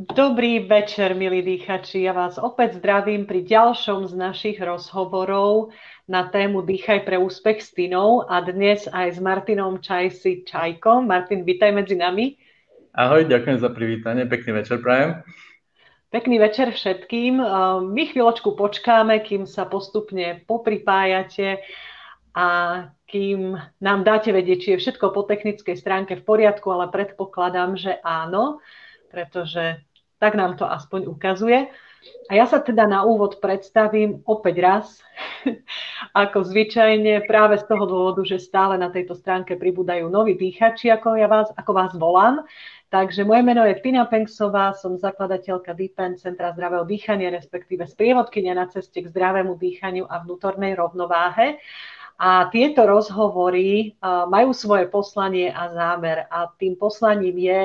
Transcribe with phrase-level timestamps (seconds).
[0.00, 2.08] Dobrý večer, milí dýchači.
[2.08, 5.76] Ja vás opäť zdravím pri ďalšom z našich rozhovorov
[6.08, 11.04] na tému Dýchaj pre úspech s Tinou a dnes aj s Martinom Čajsi Čajkom.
[11.04, 12.32] Martin, vítaj medzi nami.
[12.96, 14.24] Ahoj, ďakujem za privítanie.
[14.24, 15.20] Pekný večer, prajem.
[16.08, 17.36] Pekný večer všetkým.
[17.92, 21.60] My chvíľočku počkáme, kým sa postupne popripájate
[22.32, 22.48] a
[23.04, 23.52] kým
[23.84, 28.64] nám dáte vedieť, či je všetko po technickej stránke v poriadku, ale predpokladám, že áno,
[29.12, 29.84] pretože
[30.20, 31.66] tak nám to aspoň ukazuje.
[32.28, 34.86] A ja sa teda na úvod predstavím opäť raz,
[36.22, 41.20] ako zvyčajne, práve z toho dôvodu, že stále na tejto stránke pribúdajú noví dýchači, ako,
[41.20, 42.40] ja vás, ako vás volám.
[42.90, 48.66] Takže moje meno je Tina Penksová, som zakladateľka Deepen Centra zdravého dýchania, respektíve sprievodkynia na
[48.66, 51.60] ceste k zdravému dýchaniu a vnútornej rovnováhe.
[52.20, 56.28] A tieto rozhovory majú svoje poslanie a zámer.
[56.28, 57.60] A tým poslaním je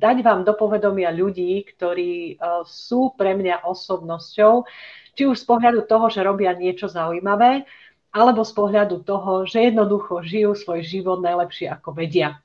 [0.00, 4.64] dať vám do povedomia ľudí, ktorí sú pre mňa osobnosťou,
[5.12, 7.68] či už z pohľadu toho, že robia niečo zaujímavé,
[8.16, 12.40] alebo z pohľadu toho, že jednoducho žijú svoj život najlepšie ako vedia.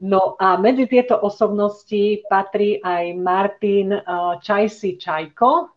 [0.00, 3.96] No a medzi tieto osobnosti patrí aj Martin
[4.40, 5.72] Čajsi Čajko,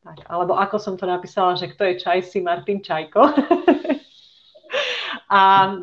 [0.00, 3.20] tak, alebo ako som to napísala, že kto je Čajsi Martin Čajko.
[5.30, 5.78] A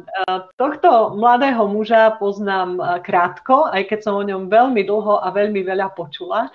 [0.59, 5.95] tohto mladého muža poznám krátko, aj keď som o ňom veľmi dlho a veľmi veľa
[5.95, 6.51] počula,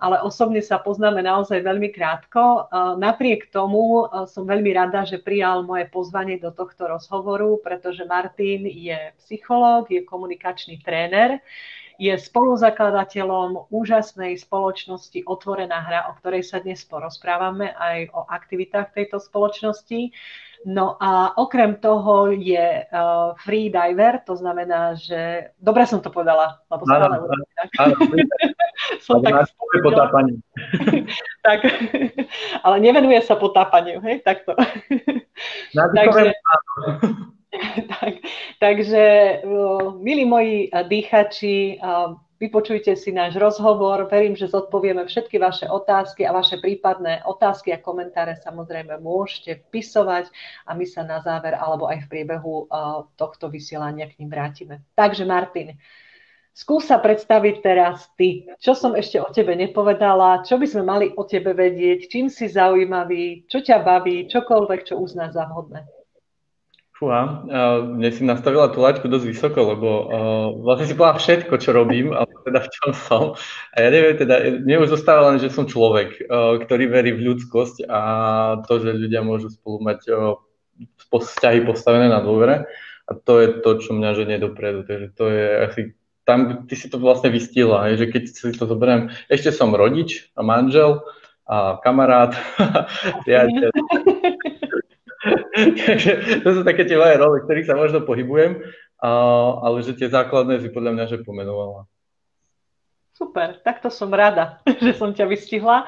[0.00, 2.72] ale osobne sa poznáme naozaj veľmi krátko.
[2.96, 9.12] Napriek tomu som veľmi rada, že prijal moje pozvanie do tohto rozhovoru, pretože Martin je
[9.20, 11.44] psychológ, je komunikačný tréner,
[12.00, 19.20] je spoluzakladateľom úžasnej spoločnosti Otvorená hra, o ktorej sa dnes porozprávame, aj o aktivitách tejto
[19.20, 20.08] spoločnosti.
[20.66, 25.48] No a okrem toho je uh, free diver, to znamená, že...
[25.56, 27.68] Dobre som to povedala, lebo stále urobím tak.
[29.04, 29.48] som tak
[29.80, 30.36] potápanie.
[31.48, 31.60] tak,
[32.64, 34.52] ale nevenuje sa potápaniu, hej, takto.
[35.72, 36.36] takže,
[37.88, 38.12] tak,
[38.60, 39.04] takže,
[39.96, 46.32] milí moji dýchači, uh, Vypočujte si náš rozhovor, verím, že zodpovieme všetky vaše otázky a
[46.32, 50.32] vaše prípadné otázky a komentáre samozrejme môžete vpisovať
[50.64, 52.64] a my sa na záver alebo aj v priebehu
[53.20, 54.80] tohto vysielania k ním vrátime.
[54.96, 55.76] Takže Martin,
[56.56, 58.48] skús sa predstaviť teraz ty.
[58.56, 62.48] Čo som ešte o tebe nepovedala, čo by sme mali o tebe vedieť, čím si
[62.48, 65.84] zaujímavý, čo ťa baví, čokoľvek, čo uznáš za vhodné.
[67.00, 67.48] Fúha,
[67.96, 72.12] mne si nastavila tú laťku dosť vysoko, lebo uh, vlastne si povedala všetko, čo robím,
[72.18, 73.24] ale teda v čom som.
[73.72, 77.32] A ja neviem, teda, mne už zostáva len, že som človek, uh, ktorý verí v
[77.32, 78.00] ľudskosť a
[78.68, 80.36] to, že ľudia môžu spolu mať uh,
[81.08, 82.68] vzťahy postavené na dôvere.
[83.08, 84.84] A to je to, čo mňa ženie dopredu.
[84.84, 85.80] Takže to je asi,
[86.28, 90.44] tam ty si to vlastne vystila, že keď si to zoberiem, ešte som rodič a
[90.44, 91.00] manžel
[91.48, 92.36] a kamarát,
[93.24, 93.72] priateľ.
[95.60, 96.10] Takže
[96.44, 98.60] to sú také tie moje role, ktorých sa možno pohybujem,
[99.00, 101.88] ale že tie základné si podľa mňa že pomenovala.
[103.20, 105.84] Super, takto som rada, že som ťa vystihla.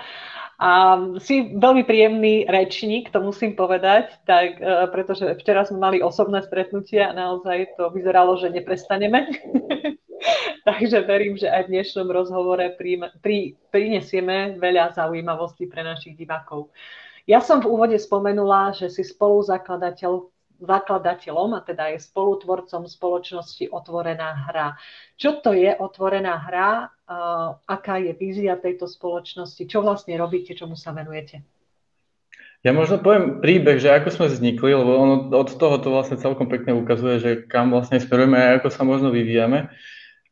[0.62, 6.39] A si veľmi príjemný rečník, to musím povedať, tak, e, pretože včera sme mali osobné
[6.39, 9.27] stretnutie a naozaj to vyzeralo, že neprestaneme.
[10.69, 16.71] Takže verím, že aj v dnešnom rozhovore pri, pri, prinesieme veľa zaujímavostí pre našich divákov.
[17.27, 24.47] Ja som v úvode spomenula, že si spoluzakladateľ zakladateľom a teda je spolutvorcom spoločnosti Otvorená
[24.47, 24.78] hra.
[25.19, 26.87] Čo to je Otvorená hra?
[27.66, 29.66] Aká je vízia tejto spoločnosti?
[29.66, 30.55] Čo vlastne robíte?
[30.55, 31.43] Čomu sa venujete?
[32.62, 36.47] Ja možno poviem príbeh, že ako sme vznikli, lebo ono od toho to vlastne celkom
[36.47, 39.66] pekne ukazuje, že kam vlastne smerujeme a ako sa možno vyvíjame.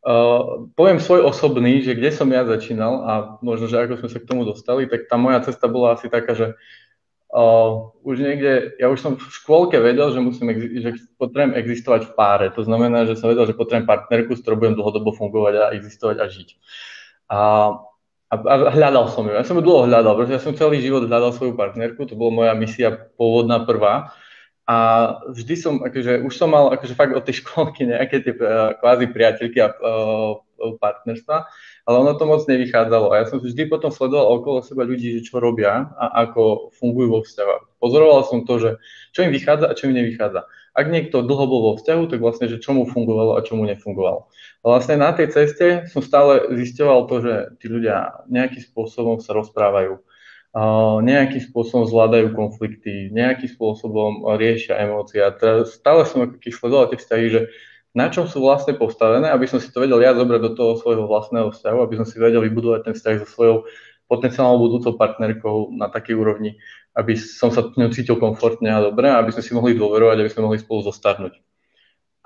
[0.00, 3.12] Uh, poviem svoj osobný, že kde som ja začínal a
[3.44, 6.32] možno, že ako sme sa k tomu dostali, tak tá moja cesta bola asi taká,
[6.32, 6.56] že
[7.36, 12.12] uh, už niekde, ja už som v škôlke vedel, že, musím, že potrebujem existovať v
[12.16, 12.46] páre.
[12.56, 16.16] To znamená, že som vedel, že potrebujem partnerku, s ktorou budem dlhodobo fungovať a existovať
[16.16, 16.48] a žiť.
[17.28, 17.38] A,
[18.32, 19.36] a, a hľadal som ju.
[19.36, 22.32] Ja som ju dlho hľadal, pretože ja som celý život hľadal svoju partnerku, to bola
[22.32, 22.88] moja misia
[23.20, 24.16] pôvodná prvá.
[24.70, 24.76] A
[25.26, 29.10] vždy som, akože, už som mal akože fakt od tej školky nejaké tie uh, kvázi
[29.10, 30.38] priateľky a uh,
[30.78, 31.36] partnerstva,
[31.88, 33.10] ale ono to moc nevychádzalo.
[33.10, 37.18] A ja som vždy potom sledoval okolo seba ľudí, že čo robia a ako fungujú
[37.18, 37.82] vo vzťahu.
[37.82, 38.70] Pozoroval som to, že
[39.10, 40.46] čo im vychádza a čo im nevychádza.
[40.70, 43.66] Ak niekto dlho bol vo vzťahu, tak vlastne, že čo mu fungovalo a čo mu
[43.66, 44.30] nefungovalo.
[44.62, 49.34] A vlastne na tej ceste som stále zisťoval to, že tí ľudia nejakým spôsobom sa
[49.34, 49.98] rozprávajú
[51.00, 55.22] nejakým spôsobom zvládajú konflikty, nejakým spôsobom riešia emócie.
[55.22, 57.40] A teraz stále som sledoval tie vzťahy, že
[57.94, 61.06] na čom sú vlastne postavené, aby som si to vedel ja zobrať do toho svojho
[61.10, 63.56] vlastného vzťahu, aby som si vedel vybudovať ten vzťah so svojou
[64.10, 66.58] potenciálnou budúcou partnerkou na takej úrovni,
[66.98, 70.50] aby som sa ňou cítil komfortne a dobre, aby sme si mohli dôverovať, aby sme
[70.50, 71.38] mohli spolu zostarnúť.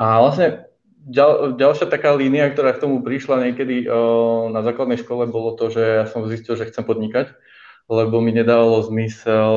[0.00, 0.64] A vlastne
[1.04, 5.68] ďal, ďalšia taká línia, ktorá k tomu prišla niekedy o, na základnej škole, bolo to,
[5.68, 7.36] že ja som zistil, že chcem podnikať
[7.84, 9.52] lebo mi nedávalo zmysel,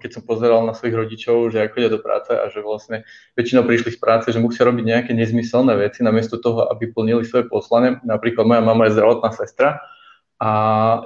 [0.00, 3.04] keď som pozeral na svojich rodičov, že ako ide do práce a že vlastne
[3.36, 7.44] väčšinou prišli z práce, že musia robiť nejaké nezmyselné veci namiesto toho, aby plnili svoje
[7.52, 8.00] poslanie.
[8.00, 9.84] Napríklad moja mama je zdravotná sestra
[10.36, 10.50] a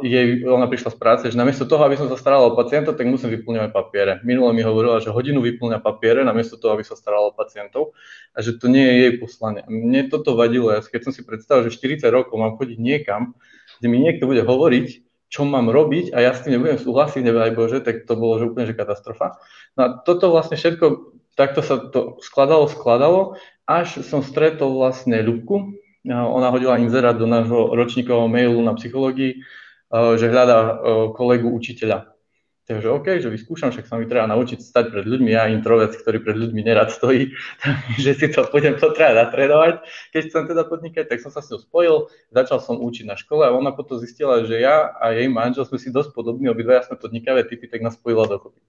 [0.02, 3.06] jej, ona prišla z práce, že namiesto toho, aby som sa starala o pacientov, tak
[3.06, 4.12] musím vyplňovať papiere.
[4.26, 7.94] Minule mi hovorila, že hodinu vyplňa papiere namiesto toho, aby sa starala o pacientov
[8.34, 9.62] a že to nie je jej poslanie.
[9.70, 13.38] Mne toto vadilo, ja keď som si predstavil, že 40 rokov mám chodiť niekam,
[13.78, 17.55] kde mi niekto bude hovoriť, čo mám robiť a ja s tým nebudem súhlasiť, nebaj
[17.55, 19.38] Bože, tak to bolo že úplne že katastrofa.
[19.79, 23.38] No a toto vlastne všetko, takto sa to skladalo, skladalo,
[23.71, 25.79] až som stretol vlastne Ľubku,
[26.11, 29.38] ona hodila inzerát do nášho ročníkového mailu na psychológii,
[29.91, 30.82] že hľadá
[31.15, 32.11] kolegu učiteľa.
[32.70, 36.22] Takže OK, že vyskúšam, však sa mi treba naučiť stať pred ľuďmi, ja introvec, ktorý
[36.22, 37.34] pred ľuďmi nerad stojí,
[38.05, 39.82] že si to budem to treba natrénovať.
[40.14, 41.94] Keď chcem teda podnikať, tak som sa s ňou spojil,
[42.31, 45.82] začal som učiť na škole a ona potom zistila, že ja a jej manžel sme
[45.82, 48.62] si dosť podobní, obidva sme podnikavé typy, tak nás spojila dokopy.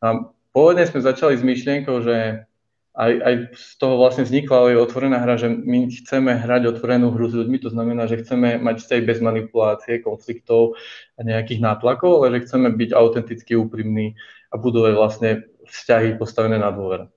[0.00, 2.48] A pôvodne sme začali s myšlienkou, že
[2.92, 7.24] aj, aj z toho vlastne vznikla ale otvorená hra, že my chceme hrať otvorenú hru
[7.24, 10.76] s ľuďmi, to znamená, že chceme mať vzťah bez manipulácie, konfliktov
[11.16, 14.12] a nejakých nátlakov, ale že chceme byť autenticky úprimní
[14.52, 15.30] a budovať vlastne
[15.64, 17.08] vzťahy postavené na dôvere.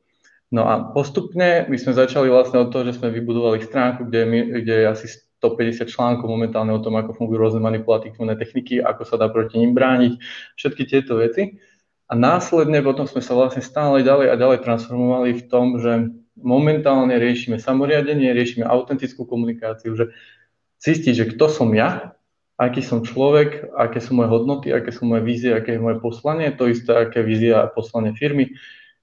[0.55, 4.39] No a postupne my sme začali vlastne od toho, že sme vybudovali stránku, kde, my,
[4.63, 5.05] kde je asi
[5.43, 9.75] 150 článkov momentálne o tom, ako fungujú rôzne manipulatívne techniky, ako sa dá proti nim
[9.75, 10.15] brániť,
[10.55, 11.59] všetky tieto veci.
[12.05, 17.17] A následne potom sme sa vlastne stále ďalej a ďalej transformovali v tom, že momentálne
[17.17, 20.13] riešime samoriadenie, riešime autentickú komunikáciu, že
[20.85, 22.13] zistiť, že kto som ja,
[22.61, 26.53] aký som človek, aké sú moje hodnoty, aké sú moje vízie, aké je moje poslanie,
[26.53, 28.53] to isté, aké vízia a poslanie firmy.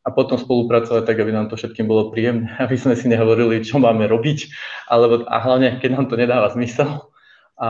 [0.02, 3.82] A potom spolupracovať tak, aby nám to všetkým bolo príjemné, aby sme si nehovorili, čo
[3.82, 4.50] máme robiť,
[4.86, 7.12] alebo a hlavne, keď nám to nedáva zmysel,
[7.56, 7.68] a,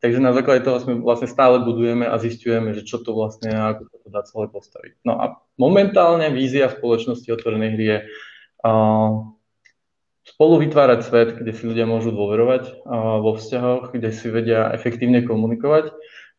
[0.00, 3.76] takže na základe toho sme vlastne stále budujeme a zistujeme, že čo to vlastne a
[3.76, 4.92] ako to dá celé postaviť.
[5.04, 5.24] No a
[5.60, 7.98] momentálne vízia spoločnosti otvorenej hry je
[8.64, 8.70] a,
[10.22, 15.22] spolu vytvárať svet, kde si ľudia môžu dôverovať a, vo vzťahoch, kde si vedia efektívne
[15.22, 15.92] komunikovať,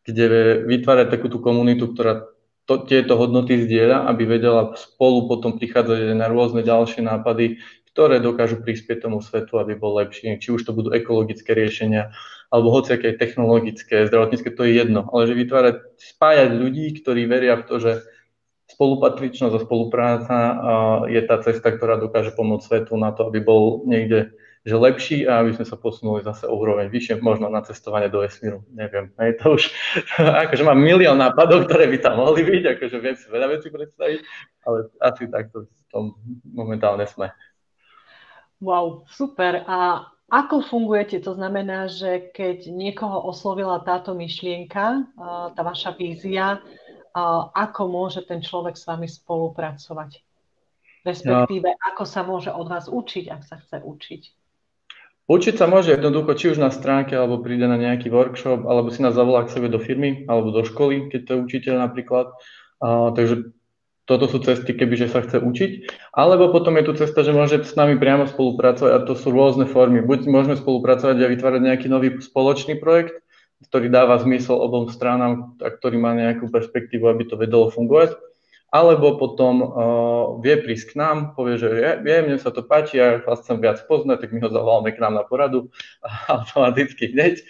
[0.04, 0.24] kde
[0.68, 2.28] vytvárať takú tú komunitu, ktorá
[2.64, 7.60] to, tieto hodnoty zdieľa, aby vedela spolu potom prichádzať na rôzne ďalšie nápady,
[7.94, 10.34] ktoré dokážu prispieť tomu svetu, aby bol lepší.
[10.42, 12.10] Či už to budú ekologické riešenia,
[12.50, 15.06] alebo hociaké technologické, zdravotnícke, to je jedno.
[15.14, 17.92] Ale že vytvárať, spájať ľudí, ktorí veria v to, že
[18.74, 20.36] spolupatričnosť a spolupráca
[21.06, 25.44] je tá cesta, ktorá dokáže pomôcť svetu na to, aby bol niekde že lepší a
[25.44, 29.12] aby sme sa posunuli zase o úroveň vyššie, možno na cestovanie do vesmíru, neviem.
[29.20, 29.68] Hej, to už,
[30.48, 34.20] akože mám milión nápadov, ktoré by tam mohli byť, akože viem si veľa vecí predstaviť,
[34.64, 36.04] ale asi takto v tom
[36.48, 37.28] momentálne sme.
[38.64, 39.60] Wow, super.
[39.68, 41.20] A ako fungujete?
[41.20, 45.04] To znamená, že keď niekoho oslovila táto myšlienka,
[45.52, 46.64] tá vaša vízia,
[47.52, 50.24] ako môže ten človek s vami spolupracovať?
[51.04, 51.80] Respektíve, no.
[51.92, 54.22] ako sa môže od vás učiť, ak sa chce učiť?
[55.28, 59.04] Učiť sa môže jednoducho, či už na stránke, alebo príde na nejaký workshop, alebo si
[59.04, 62.32] nás zavolá k sebe do firmy, alebo do školy, keď to je učiteľ napríklad.
[62.80, 63.52] Uh, takže
[64.04, 65.70] toto sú cesty, kebyže sa chce učiť.
[66.12, 69.64] Alebo potom je tu cesta, že môže s nami priamo spolupracovať a to sú rôzne
[69.64, 70.04] formy.
[70.04, 73.16] Buď môžeme spolupracovať a vytvárať nejaký nový spoločný projekt,
[73.64, 78.12] ktorý dáva zmysel obom stranám a ktorý má nejakú perspektívu, aby to vedelo fungovať.
[78.74, 79.68] Alebo potom uh,
[80.42, 83.78] vie prísť k nám, povie, že je, mne sa to páči, ja vás chcem viac
[83.86, 85.70] poznať, tak my ho zavoláme k nám na poradu
[86.28, 87.40] automaticky hneď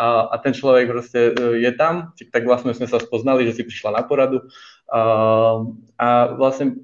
[0.00, 3.62] a, a ten človek proste e, je tam, tak vlastne sme sa spoznali, že si
[3.68, 4.48] prišla na poradu.
[4.88, 5.00] A,
[6.00, 6.06] a
[6.40, 6.80] vlastne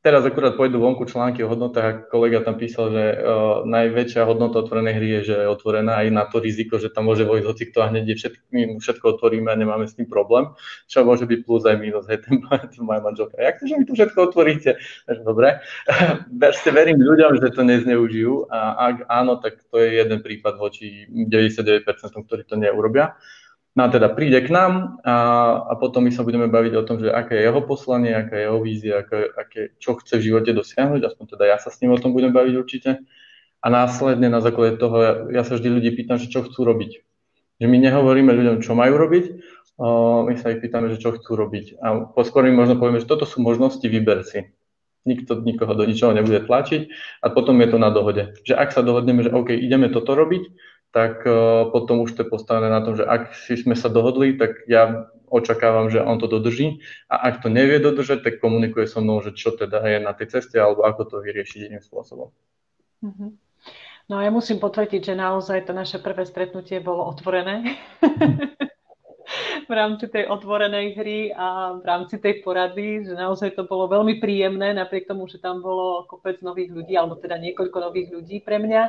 [0.00, 4.64] Teraz akurát pôjdu vonku články o hodnotách a kolega tam písal, že uh, najväčšia hodnota
[4.64, 7.62] otvorenej hry je, že je otvorená aj na to riziko, že tam môže vojsť hoci
[7.68, 8.40] kto a hneď všetko,
[8.80, 10.48] všetko otvoríme a nemáme s tým problém,
[10.88, 12.40] čo môže byť plus aj minus, hej, ten,
[12.88, 13.36] moja manželka.
[13.36, 14.80] Jak to, že mi tu všetko otvoríte?
[15.20, 15.60] Dobre.
[16.32, 21.12] Verste, verím ľuďom, že to nezneužijú a ak áno, tak to je jeden prípad voči
[21.12, 21.84] 99%,
[22.24, 23.20] ktorí to neurobia.
[23.78, 25.14] No a teda príde k nám a,
[25.70, 28.44] a potom my sa budeme baviť o tom, že aké je jeho poslanie, aká je
[28.50, 31.94] jeho vízia, aké, aké, čo chce v živote dosiahnuť, aspoň teda ja sa s ním
[31.94, 33.06] o tom budem baviť určite.
[33.60, 37.04] A následne na základe toho, ja, ja sa vždy ľudí pýtam, že čo chcú robiť.
[37.60, 39.24] Že my nehovoríme ľuďom, čo majú robiť,
[39.78, 39.86] o,
[40.26, 41.78] my sa ich pýtame, že čo chcú robiť.
[41.78, 44.50] A poskôr im možno povieme, že toto sú možnosti, vyber si.
[45.04, 46.82] Nikto nikoho do ničoho nebude tlačiť
[47.24, 48.36] a potom je to na dohode.
[48.44, 50.42] Že ak sa dohodneme, že OK, ideme toto robiť,
[50.90, 54.34] tak uh, potom už to je postavené na tom, že ak si sme sa dohodli,
[54.34, 58.98] tak ja očakávam, že on to dodrží a ak to nevie dodržať, tak komunikuje so
[58.98, 62.34] mnou, že čo teda je na tej ceste alebo ako to vyriešiť iným spôsobom.
[63.06, 63.30] Mm-hmm.
[64.10, 67.78] No a ja musím potvrdiť, že naozaj to naše prvé stretnutie bolo otvorené.
[69.70, 74.18] v rámci tej otvorenej hry a v rámci tej porady, že naozaj to bolo veľmi
[74.18, 78.58] príjemné, napriek tomu, že tam bolo kopec nových ľudí, alebo teda niekoľko nových ľudí pre
[78.58, 78.82] mňa,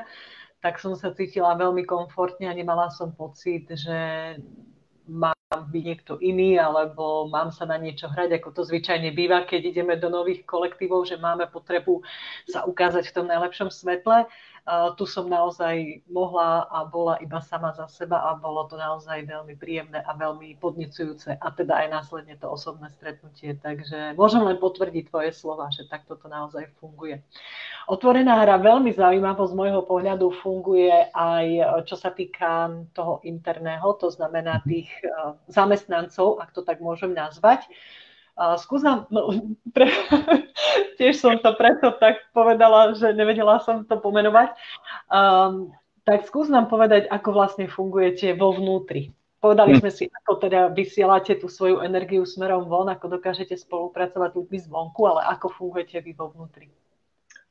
[0.62, 3.98] tak som sa cítila veľmi komfortne a nemala som pocit, že
[5.10, 9.74] mám byť niekto iný, alebo mám sa na niečo hrať, ako to zvyčajne býva, keď
[9.74, 12.06] ideme do nových kolektívov, že máme potrebu
[12.48, 14.30] sa ukázať v tom najlepšom svetle
[14.94, 19.58] tu som naozaj mohla a bola iba sama za seba a bolo to naozaj veľmi
[19.58, 23.58] príjemné a veľmi podnecujúce a teda aj následne to osobné stretnutie.
[23.58, 27.26] Takže môžem len potvrdiť tvoje slova, že takto to naozaj funguje.
[27.90, 31.48] Otvorená hra veľmi zaujímavo z môjho pohľadu funguje aj
[31.90, 35.10] čo sa týka toho interného, to znamená tých eh,
[35.50, 37.66] zamestnancov, ak to tak môžem nazvať.
[38.58, 39.30] Skús nám, no,
[39.76, 39.92] pre,
[40.98, 44.56] tiež som to preto tak povedala, že nevedela som to pomenovať.
[45.12, 49.14] Um, tak skús nám povedať, ako vlastne fungujete vo vnútri.
[49.42, 49.80] Povedali hm.
[49.82, 55.02] sme si, ako teda vysielate tú svoju energiu smerom von, ako dokážete spolupracovať ľuďmi zvonku,
[55.06, 56.70] ale ako fungujete vy vo vnútri.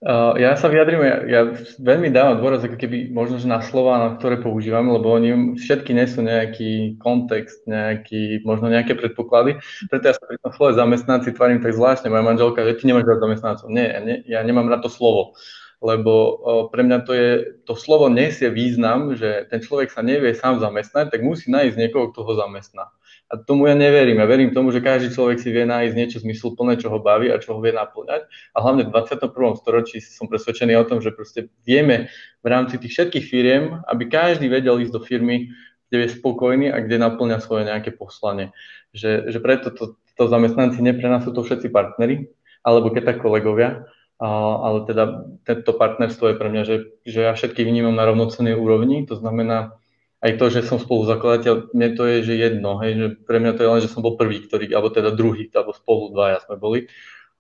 [0.01, 1.41] Uh, ja sa vyjadrím, ja, ja
[1.77, 5.93] veľmi dávam dôraz ako keby možno že na slova, na ktoré používam, lebo oni všetky
[5.93, 9.61] nesú nejaký kontext, nejaký, možno nejaké predpoklady.
[9.93, 12.09] Preto ja sa pri tom slove zamestnanci tvarím tak zvláštne.
[12.09, 13.69] Moja manželka, že ty nemáš rád zamestnancov.
[13.69, 15.37] Nie, ja, nie, ja nemám rád to slovo.
[15.85, 17.29] Lebo uh, pre mňa to je,
[17.69, 22.09] to slovo nesie význam, že ten človek sa nevie sám zamestnať, tak musí nájsť niekoho,
[22.09, 22.89] kto ho zamestná.
[23.31, 24.19] A tomu ja neverím.
[24.19, 27.39] Ja verím tomu, že každý človek si vie nájsť niečo zmysluplné, čo ho baví a
[27.39, 28.27] čo ho vie naplňať.
[28.27, 29.31] A hlavne v 21.
[29.55, 32.11] storočí som presvedčený o tom, že proste vieme
[32.43, 35.55] v rámci tých všetkých firiem, aby každý vedel ísť do firmy,
[35.87, 38.51] kde je spokojný a kde naplňa svoje nejaké poslanie.
[38.91, 40.83] Že, že preto to, to zamestnanci
[41.23, 42.27] sú to všetci partneri,
[42.67, 43.87] alebo keď tak kolegovia,
[44.21, 46.77] ale teda tento partnerstvo je pre mňa, že,
[47.09, 49.81] že ja všetky vnímam na rovnocennej úrovni, to znamená,
[50.21, 53.65] aj to, že som spoluzakladateľ, mne to je, že jedno, hej, že pre mňa to
[53.65, 56.81] je len, že som bol prvý, ktorý, alebo teda druhý, alebo spolu dvaja sme boli.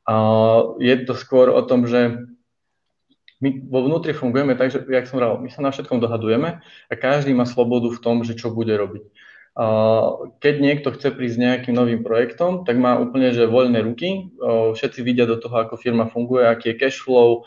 [0.08, 0.14] A
[0.80, 2.24] je to skôr o tom, že
[3.40, 6.92] my vo vnútri fungujeme tak, že, jak som hovoril, my sa na všetkom dohadujeme a
[6.96, 9.04] každý má slobodu v tom, že čo bude robiť.
[9.60, 9.66] A
[10.40, 15.04] keď niekto chce prísť s nejakým novým projektom, tak má úplne že voľné ruky, všetci
[15.04, 17.44] vidia do toho, ako firma funguje, aký je cash flow,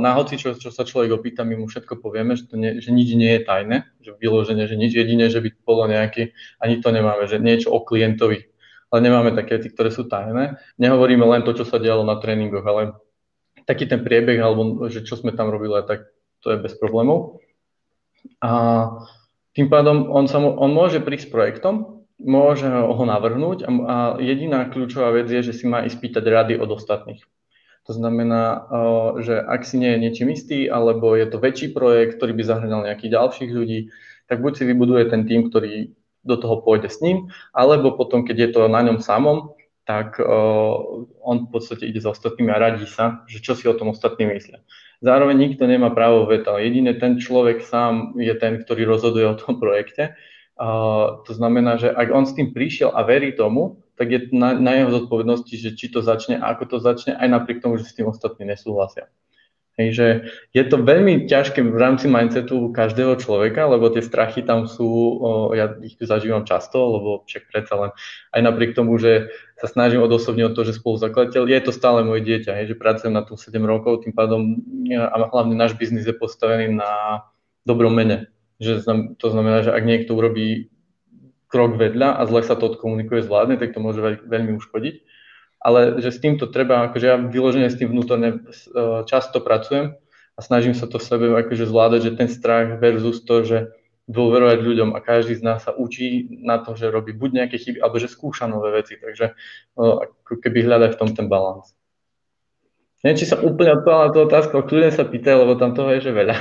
[0.00, 2.90] na hoci, čo, čo sa človek opýta, my mu všetko povieme, že, to nie, že
[2.90, 6.88] nič nie je tajné, že vyloženie, že nič jediné, že by bolo nejaký, ani to
[6.90, 8.50] nemáme, že niečo o klientovi,
[8.90, 10.58] ale nemáme také veci, ktoré sú tajné.
[10.80, 12.98] Nehovoríme len to, čo sa dialo na tréningoch, ale
[13.68, 16.10] taký ten priebeh, alebo že čo sme tam robili, tak
[16.40, 17.38] to je bez problémov.
[18.42, 18.50] A
[19.54, 21.74] tým pádom on, sa, on môže prísť s projektom,
[22.20, 26.54] môže ho navrhnúť a, a jediná kľúčová vec je, že si má ísť pýtať rady
[26.60, 27.24] od ostatných.
[27.90, 28.70] To znamená,
[29.18, 32.86] že ak si nie je niečím istý, alebo je to väčší projekt, ktorý by zahrňal
[32.86, 33.90] nejakých ďalších ľudí,
[34.30, 35.90] tak buď si vybuduje ten tým, ktorý
[36.22, 39.58] do toho pôjde s ním, alebo potom, keď je to na ňom samom,
[39.90, 40.22] tak
[41.18, 44.22] on v podstate ide za ostatnými a radí sa, že čo si o tom ostatní
[44.30, 44.62] myslia.
[45.02, 46.62] Zároveň nikto nemá právo veta.
[46.62, 50.14] Jediný ten človek sám je ten, ktorý rozhoduje o tom projekte.
[50.62, 54.80] To znamená, že ak on s tým prišiel a verí tomu, tak je na, na
[54.80, 58.08] jeho zodpovednosti, že či to začne, ako to začne, aj napriek tomu, že s tým
[58.08, 59.12] ostatní nesúhlasia.
[59.76, 60.06] Hej, že
[60.56, 65.20] je to veľmi ťažké v rámci mindsetu každého človeka, lebo tie strachy tam sú,
[65.52, 67.90] ja ich zažívam často, lebo však predsa len
[68.32, 69.28] aj napriek tomu, že
[69.60, 73.12] sa snažím odosobne o to, že spoluzakladateľ, je to stále moje dieťa, hej, že pracujem
[73.12, 74.64] na tom 7 rokov, tým pádom
[74.96, 77.24] a hlavne náš biznis je postavený na
[77.68, 78.32] dobrom mene.
[78.60, 78.84] Že
[79.16, 80.72] to znamená, že ak niekto urobí
[81.50, 84.94] krok vedľa a zle sa to odkomunikuje zvládne, tak to môže veľmi uškodiť.
[85.60, 89.98] Ale že s týmto treba, akože ja vyložene s tým vnútorne e, často pracujem
[90.38, 93.58] a snažím sa to v sebe akože zvládať, že ten strach versus to, že
[94.08, 97.78] dôverovať ľuďom a každý z nás sa učí na to, že robí buď nejaké chyby,
[97.78, 98.96] alebo že skúša nové veci.
[98.96, 99.32] Takže e,
[99.76, 101.76] ako keby hľadať v tom ten balans.
[103.04, 106.08] Neviem, či sa úplne odpovedala na tú otázku, kľudne sa pýtaj, lebo tam toho je
[106.08, 106.36] že veľa.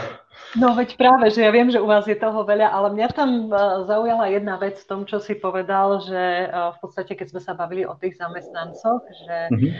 [0.57, 3.29] No veď práve, že ja viem, že u vás je toho veľa, ale mňa tam
[3.45, 7.41] e, zaujala jedna vec v tom, čo si povedal, že e, v podstate, keď sme
[7.45, 9.71] sa bavili o tých zamestnancoch, že mm-hmm.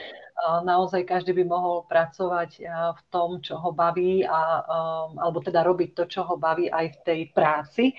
[0.69, 4.61] naozaj každý by mohol pracovať v tom, čo ho baví, a,
[5.17, 7.97] alebo teda robiť to, čo ho baví aj v tej práci.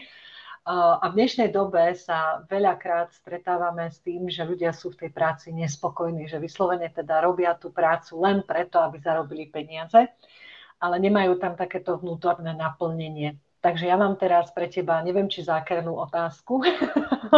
[0.70, 5.50] A v dnešnej dobe sa veľakrát stretávame s tým, že ľudia sú v tej práci
[5.50, 10.08] nespokojní, že vyslovene teda robia tú prácu len preto, aby zarobili peniaze,
[10.80, 13.36] ale nemajú tam takéto vnútorné naplnenie.
[13.60, 16.64] Takže ja mám teraz pre teba, neviem, či zákernú otázku,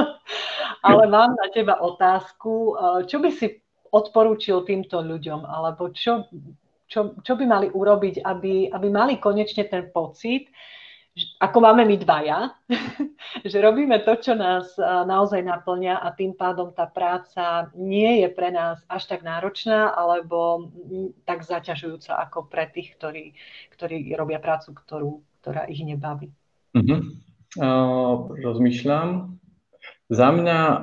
[0.86, 2.78] ale mám na teba otázku,
[3.10, 3.58] čo by si
[3.90, 6.30] odporúčil týmto ľuďom, alebo čo,
[6.86, 10.46] čo, čo by mali urobiť, aby, aby mali konečne ten pocit,
[11.12, 12.56] ako máme my dvaja,
[13.50, 18.48] že robíme to, čo nás naozaj naplňa a tým pádom tá práca nie je pre
[18.48, 20.72] nás až tak náročná alebo
[21.28, 23.36] tak zaťažujúca ako pre tých, ktorí,
[23.76, 25.10] ktorí robia prácu, ktorú,
[25.44, 26.32] ktorá ich nebaví.
[26.72, 27.04] Uh-huh.
[27.60, 29.36] Uh, rozmýšľam.
[30.12, 30.76] Za mňa uh,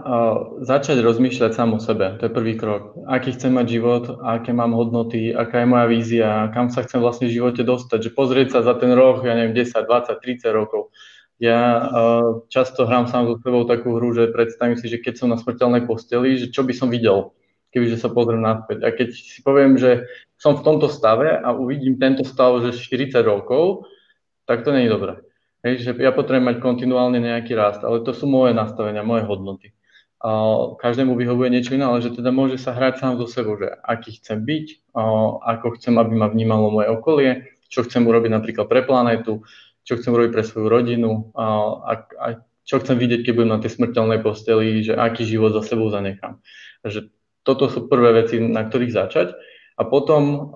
[0.65, 2.97] začať rozmýšľať sám o sebe, to je prvý krok.
[3.05, 7.29] Aký chcem mať život, aké mám hodnoty, aká je moja vízia, kam sa chcem vlastne
[7.29, 10.89] v živote dostať, že pozrieť sa za ten roh, ja neviem, 10, 20, 30 rokov.
[11.37, 15.29] Ja uh, často hrám sám so sebou takú hru, že predstavím si, že keď som
[15.29, 17.29] na smrteľnej posteli, že čo by som videl,
[17.69, 18.81] kebyže sa pozriem naspäť.
[18.81, 20.09] A keď si poviem, že
[20.41, 23.85] som v tomto stave a uvidím tento stav, že 40 rokov,
[24.49, 25.28] tak to nie je dobré.
[25.59, 29.75] Hej, že ja potrebujem mať kontinuálne nejaký rast, ale to sú moje nastavenia, moje hodnoty.
[30.19, 30.31] A
[30.79, 34.19] každému vyhovuje niečo iné, ale že teda môže sa hrať sám so sebou, že aký
[34.19, 35.03] chcem byť, a
[35.55, 37.31] ako chcem, aby ma vnímalo moje okolie,
[37.71, 39.43] čo chcem urobiť napríklad pre planetu,
[39.83, 41.45] čo chcem urobiť pre svoju rodinu a,
[42.19, 42.25] a,
[42.67, 46.39] čo chcem vidieť, keď budem na tej smrteľnej posteli, že aký život za sebou zanechám.
[46.83, 47.09] Takže
[47.43, 49.33] toto sú prvé veci, na ktorých začať.
[49.79, 50.51] A potom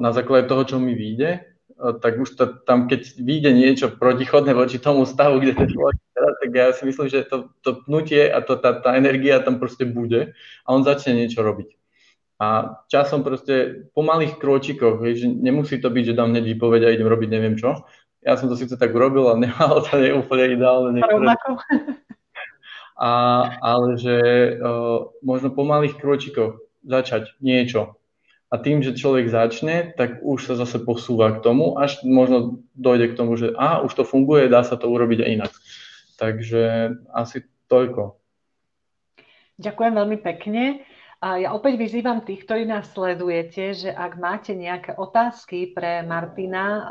[0.00, 1.51] na základe toho, čo mi vyjde,
[1.82, 6.34] tak už to, tam, keď vyjde niečo protichodné voči tomu stavu, kde ten človek teraz,
[6.38, 9.82] tak ja si myslím, že to, to pnutie a to, tá, tá energia tam proste
[9.82, 11.74] bude a on začne niečo robiť.
[12.42, 16.94] A časom proste po malých krôčikoch, že nemusí to byť, že dám hneď výpoveď a
[16.94, 17.86] idem robiť neviem čo.
[18.22, 20.90] Ja som to síce tak urobil, ale nemalo to nie úplne ideálne.
[20.98, 21.34] Niektoré...
[22.98, 23.10] A,
[23.58, 24.18] ale že
[24.62, 27.98] uh, možno po malých krôčikoch začať niečo,
[28.52, 33.16] a tým, že človek začne, tak už sa zase posúva k tomu, až možno dojde
[33.16, 35.52] k tomu, že a už to funguje, dá sa to urobiť aj inak.
[36.20, 36.62] Takže
[37.08, 38.20] asi toľko.
[39.56, 40.84] Ďakujem veľmi pekne.
[41.22, 46.66] A ja opäť vyzývam tých, ktorí nás sledujete, že ak máte nejaké otázky pre Martina
[46.66, 46.82] eh,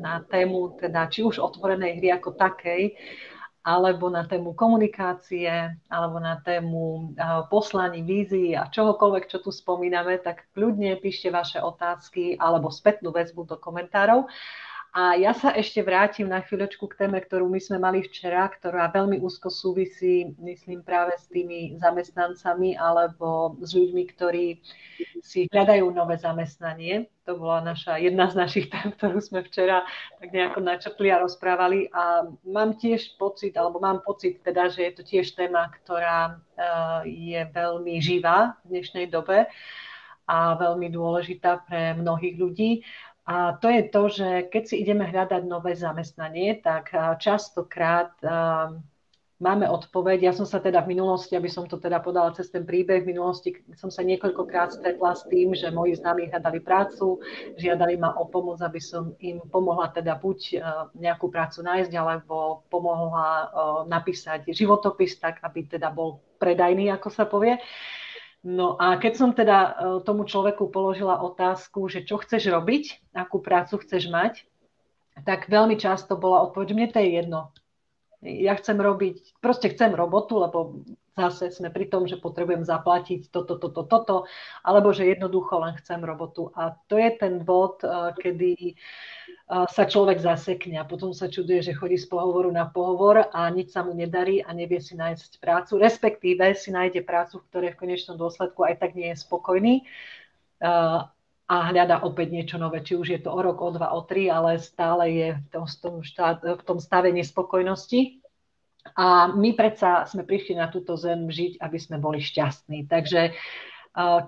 [0.00, 2.96] na tému, teda či už otvorenej hry ako takej,
[3.60, 7.12] alebo na tému komunikácie, alebo na tému
[7.52, 13.44] poslaní, vízií a čohokoľvek, čo tu spomíname, tak kľudne píšte vaše otázky alebo spätnú väzbu
[13.44, 14.24] do komentárov.
[14.90, 18.90] A ja sa ešte vrátim na chvíľočku k téme, ktorú my sme mali včera, ktorá
[18.90, 24.58] veľmi úzko súvisí, myslím, práve s tými zamestnancami alebo s ľuďmi, ktorí
[25.22, 27.06] si hľadajú nové zamestnanie.
[27.22, 29.86] To bola naša, jedna z našich tém, ktorú sme včera
[30.18, 31.86] tak nejako načrtli a rozprávali.
[31.94, 37.30] A mám tiež pocit, alebo mám pocit teda, že je to tiež téma, ktorá eh,
[37.30, 39.46] je veľmi živá v dnešnej dobe
[40.30, 42.70] a veľmi dôležitá pre mnohých ľudí.
[43.30, 46.90] A to je to, že keď si ideme hľadať nové zamestnanie, tak
[47.22, 48.10] častokrát
[49.38, 50.18] máme odpoveď.
[50.26, 53.14] Ja som sa teda v minulosti, aby som to teda podala cez ten príbeh, v
[53.14, 57.22] minulosti som sa niekoľkokrát stretla s tým, že moji známi hľadali prácu,
[57.54, 60.58] žiadali ma o pomoc, aby som im pomohla teda buď
[60.98, 63.54] nejakú prácu nájsť, alebo pomohla
[63.86, 67.62] napísať životopis tak, aby teda bol predajný, ako sa povie.
[68.40, 73.36] No a keď som teda e, tomu človeku položila otázku, že čo chceš robiť, akú
[73.44, 74.48] prácu chceš mať,
[75.28, 77.40] tak veľmi často bola odpoveď, mne to je jedno.
[78.24, 80.84] Ja chcem robiť, proste chcem robotu, lebo
[81.20, 84.16] zase sme pri tom, že potrebujem zaplatiť toto, toto, toto,
[84.64, 86.48] alebo že jednoducho len chcem robotu.
[86.56, 88.80] A to je ten bod, e, kedy
[89.50, 93.74] sa človek zasekne a potom sa čuduje, že chodí z pohovoru na pohovor a nič
[93.74, 97.80] sa mu nedarí a nevie si nájsť prácu, respektíve si nájde prácu, v ktorej v
[97.82, 99.74] konečnom dôsledku aj tak nie je spokojný
[101.50, 104.30] a hľada opäť niečo nové, či už je to o rok, o dva, o tri,
[104.30, 105.66] ale stále je v tom,
[106.38, 108.22] v tom stave nespokojnosti.
[108.94, 112.86] A my predsa sme prišli na túto zem žiť, aby sme boli šťastní.
[112.86, 113.34] Takže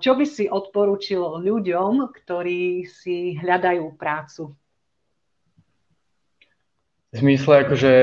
[0.03, 4.51] čo by si odporúčil ľuďom, ktorí si hľadajú prácu?
[7.13, 7.93] V zmysle akože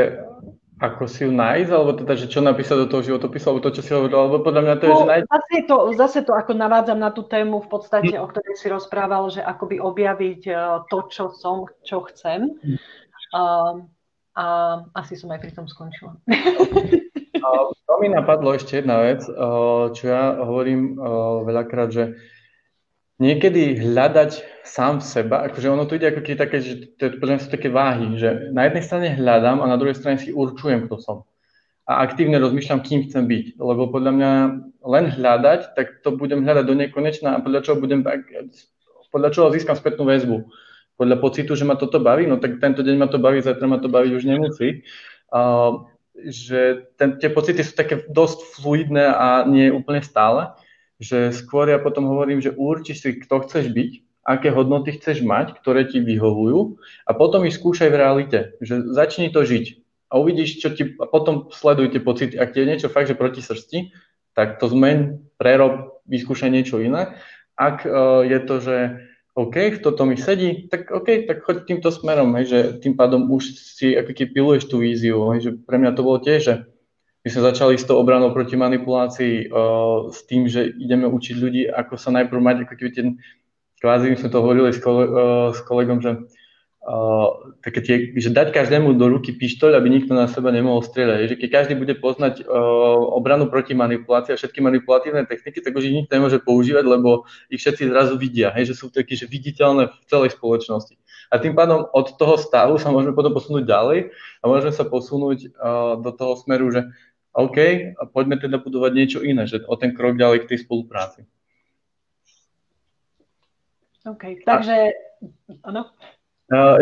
[0.80, 3.82] ako si ju nájsť, alebo teda, že čo napísať do toho životopisu, alebo to, čo
[3.84, 5.26] si hovoril, alebo podľa mňa to je, no, že nájsť...
[5.28, 8.24] Zase to, zase to ako navádzam na tú tému v podstate, hm.
[8.24, 10.52] o ktorej si rozprával, že akoby objaviť e,
[10.88, 12.56] to, čo som, čo chcem.
[13.36, 13.92] Um,
[14.32, 14.44] a
[14.96, 16.16] asi som aj pri tom skončila.
[17.86, 19.20] to mi napadlo ešte jedna vec,
[19.92, 20.96] čo ja hovorím
[21.44, 22.16] veľakrát, že
[23.20, 27.48] niekedy hľadať sám seba, akože ono to ide ako keď také, že to, to, sú
[27.52, 31.18] také váhy, že na jednej strane hľadám a na druhej strane si určujem, kto som.
[31.84, 33.60] A aktívne rozmýšľam, kým chcem byť.
[33.60, 34.32] Lebo podľa mňa
[34.86, 38.00] len hľadať, tak to budem hľadať do nekonečna a podľa čoho budem,
[39.10, 40.48] podľa čoho získam spätnú väzbu.
[40.96, 43.82] Podľa pocitu, že ma toto baví, no tak tento deň ma to baví, zajtra ma
[43.82, 44.86] to baviť už nemusí.
[45.34, 50.52] Uh, že ten, tie pocity sú také dosť fluidné a nie úplne stále
[51.00, 55.56] že skôr ja potom hovorím, že urči si, kto chceš byť, aké hodnoty chceš mať,
[55.56, 56.76] ktoré ti vyhovujú
[57.08, 59.80] a potom ich skúšaj v realite, že začni to žiť
[60.12, 62.34] a uvidíš, čo ti, a potom sleduj tie pocity.
[62.36, 63.94] Ak ti je niečo fakt, že proti srsti,
[64.34, 67.14] tak to zmeň, prerob, vyskúšaj niečo iné.
[67.54, 68.76] Ak uh, je to, že
[69.38, 73.54] OK, toto mi sedí, tak OK, tak choď týmto smerom, hej, že tým pádom už
[73.56, 76.54] si ako keď piluješ tú víziu, hej, že pre mňa to bolo tiež, že
[77.20, 81.62] my sme začali s tou obranou proti manipulácii uh, s tým, že ideme učiť ľudí,
[81.68, 83.08] ako sa najprv mať, ako keby ten,
[83.76, 87.28] kvázi my sme to hovorili s, kole, uh, s kolegom, že, uh,
[87.60, 91.28] také tie, že dať každému do ruky pištoľ, aby nikto na seba nemohol strieľať.
[91.28, 95.92] Že keď každý bude poznať uh, obranu proti manipulácii a všetky manipulatívne techniky, tak už
[95.92, 99.92] ich nikto nemôže používať, lebo ich všetci zrazu vidia, hej, že sú také že viditeľné
[99.92, 100.96] v celej spoločnosti.
[101.30, 105.52] A tým pádom od toho stavu sa môžeme potom posunúť ďalej a môžeme sa posunúť
[105.52, 106.90] uh, do toho smeru, že
[107.30, 107.58] OK,
[107.94, 111.26] a poďme teda budovať niečo iné, že o ten krok ďalej k tej spolupráci.
[114.02, 114.96] OK, takže,
[115.62, 115.86] áno.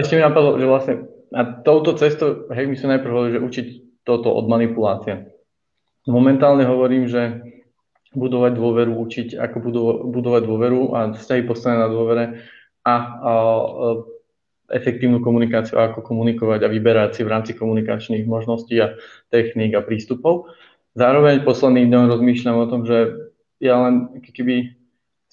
[0.00, 0.94] Ešte mi napadlo, že vlastne
[1.28, 3.66] a touto cestou, hej, my sme najprv hovorili, že učiť
[4.08, 5.28] toto od manipulácie.
[6.08, 7.44] Momentálne hovorím, že
[8.16, 9.56] budovať dôveru, učiť, ako
[10.08, 12.24] budovať dôveru a vzťahy postavené na dôvere
[12.80, 13.32] a, a, a
[14.68, 18.94] efektívnu komunikáciu, ako komunikovať a vyberať si v rámci komunikačných možností a
[19.32, 20.52] techník a prístupov.
[20.92, 23.28] Zároveň posledný dňom rozmýšľam o tom, že
[23.58, 24.76] ja len keby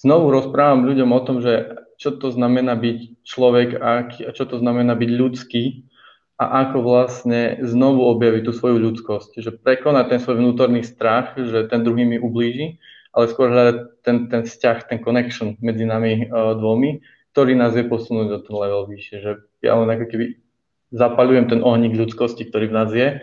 [0.00, 4.92] znovu rozprávam ľuďom o tom, že čo to znamená byť človek a čo to znamená
[4.92, 5.88] byť ľudský
[6.36, 9.40] a ako vlastne znovu objaviť tú svoju ľudskosť.
[9.40, 12.76] Že prekonať ten svoj vnútorný strach, že ten druhý mi ublíži,
[13.16, 17.00] ale skôr hľadať ten, ten vzťah, ten connection medzi nami uh, dvomi
[17.36, 19.16] ktorý nás vie posunúť do toho level vyššie.
[19.20, 20.40] Že ja len ako keby
[20.88, 23.20] zapalujem ten ohník ľudskosti, ktorý v nás je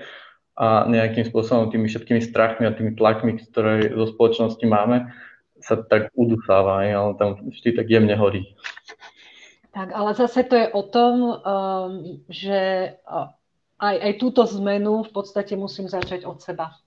[0.54, 5.10] a nejakým spôsobom tými všetkými strachmi a tými tlakmi, ktoré zo spoločnosti máme,
[5.58, 8.54] sa tak udusáva, ale tam vždy tak jemne horí.
[9.74, 12.94] Tak, ale zase to je o tom, um, že
[13.82, 16.78] aj, aj túto zmenu v podstate musím začať od seba.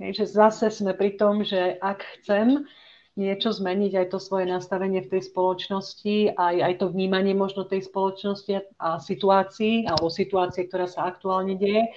[0.00, 2.64] Je, že zase sme pri tom, že ak chcem
[3.12, 7.84] niečo zmeniť, aj to svoje nastavenie v tej spoločnosti, aj, aj to vnímanie možno tej
[7.84, 11.92] spoločnosti a situácii, alebo situácie, ktorá sa aktuálne deje,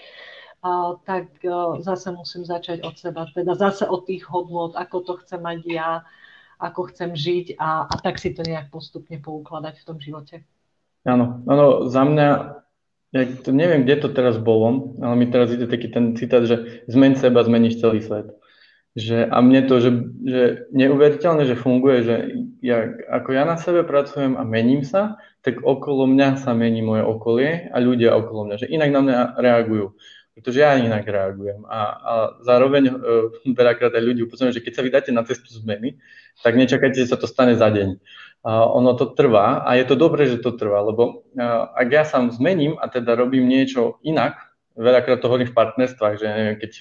[0.59, 5.13] a, tak a, zase musím začať od seba, teda zase od tých hodnot, ako to
[5.23, 6.03] chcem mať ja,
[6.59, 10.43] ako chcem žiť a, a tak si to nejak postupne poukladať v tom živote.
[11.07, 12.27] Áno, áno, za mňa,
[13.15, 16.83] ja to neviem, kde to teraz bolo, ale mi teraz ide taký ten citát, že
[16.91, 18.35] zmeň seba, zmeníš celý svet.
[18.95, 19.91] Že, a mne to, že,
[20.23, 22.15] že neuveriteľne, že funguje, že
[22.63, 27.03] ja, ako ja na sebe pracujem a mením sa, tak okolo mňa sa mení moje
[27.03, 29.99] okolie a ľudia okolo mňa, že inak na mňa reagujú.
[30.35, 31.63] Pretože ja inak reagujem.
[31.67, 32.93] A, a zároveň e,
[33.55, 35.99] veľakrát aj ľudí upozorňujem, že keď sa vydáte na cestu zmeny,
[36.43, 37.99] tak nečakajte, že sa to stane za deň.
[38.43, 41.43] A ono to trvá a je to dobré, že to trvá, lebo e,
[41.75, 46.29] ak ja sa zmením a teda robím niečo inak, veľakrát to hovorím v partnerstvách, že
[46.59, 46.71] keď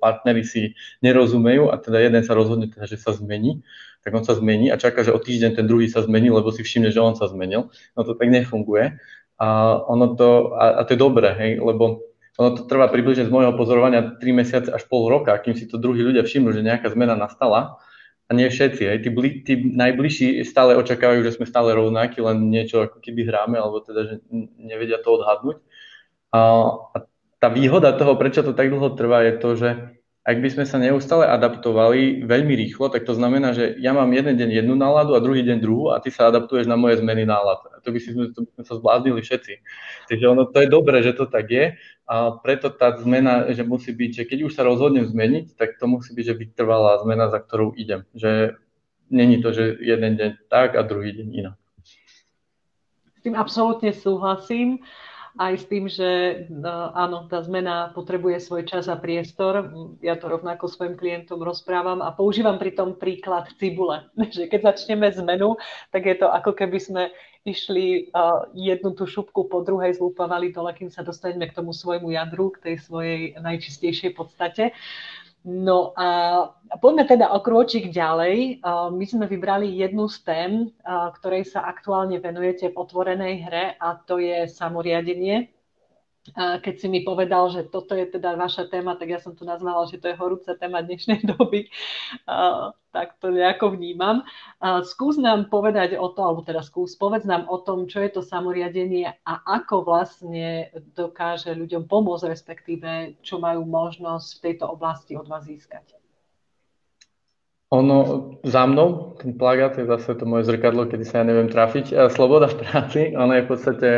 [0.00, 3.60] partnery si nerozumejú a teda jeden sa rozhodne, teda, že sa zmení,
[4.04, 6.60] tak on sa zmení a čaká, že o týždeň ten druhý sa zmení, lebo si
[6.60, 7.72] všimne, že on sa zmenil.
[7.96, 9.00] No to tak nefunguje.
[9.40, 9.48] A,
[9.80, 12.04] ono to, a, a to je dobré, hej, lebo
[12.34, 15.78] ono to trvá približne z môjho pozorovania 3 mesiace až pol roka, kým si to
[15.78, 17.78] druhí ľudia všimnú, že nejaká zmena nastala.
[18.24, 22.48] A nie všetci, hej, tí, bli, tí najbližší stále očakávajú, že sme stále rovnakí, len
[22.48, 24.14] niečo ako keby hráme, alebo teda, že
[24.56, 25.60] nevedia to odhadnúť.
[26.32, 26.40] A,
[26.72, 26.96] a
[27.44, 29.68] tá výhoda toho, prečo to tak dlho trvá, je to, že
[30.24, 34.40] ak by sme sa neustále adaptovali veľmi rýchlo, tak to znamená, že ja mám jeden
[34.40, 37.60] deň jednu náladu a druhý deň druhú a ty sa adaptuješ na moje zmeny nálad.
[37.76, 39.52] A to by si to by sme sa zbláznili všetci.
[40.08, 41.76] Takže ono, to je dobré, že to tak je
[42.08, 45.84] a preto tá zmena, že musí byť, že keď už sa rozhodnem zmeniť, tak to
[45.84, 48.08] musí byť, že byť trvalá zmena, za ktorou idem.
[48.16, 48.56] Že
[49.12, 51.56] není to, že jeden deň tak a druhý deň inak.
[53.12, 54.80] S tým absolútne súhlasím
[55.34, 56.08] aj s tým, že
[56.46, 59.66] no, áno, tá zmena potrebuje svoj čas a priestor.
[59.98, 64.06] Ja to rovnako svojim klientom rozprávam a používam pri tom príklad cibule.
[64.34, 65.58] Že keď začneme zmenu,
[65.90, 67.02] tak je to ako keby sme
[67.44, 68.08] išli
[68.56, 72.70] jednu tú šupku po druhej, zlúpavali dole, kým sa dostaneme k tomu svojmu jadru, k
[72.70, 74.72] tej svojej najčistejšej podstate.
[75.44, 76.08] No a
[76.80, 78.64] poďme teda o krôčik ďalej.
[78.66, 80.50] My sme vybrali jednu z tém,
[81.20, 85.53] ktorej sa aktuálne venujete v otvorenej hre a to je samoriadenie
[86.32, 89.84] keď si mi povedal, že toto je teda vaša téma, tak ja som to nazvala,
[89.84, 91.68] že to je horúca téma dnešnej doby.
[92.94, 94.24] Tak to nejako vnímam.
[94.88, 98.22] Skús nám povedať o to, alebo teda skús, povedz nám o tom, čo je to
[98.24, 105.28] samoriadenie a ako vlastne dokáže ľuďom pomôcť, respektíve čo majú možnosť v tejto oblasti od
[105.28, 105.92] vás získať.
[107.74, 107.98] Ono
[108.46, 112.06] za mnou, ten plagát je zase to moje zrkadlo, kedy sa ja neviem trafiť.
[112.14, 113.88] Sloboda v práci, ona je v podstate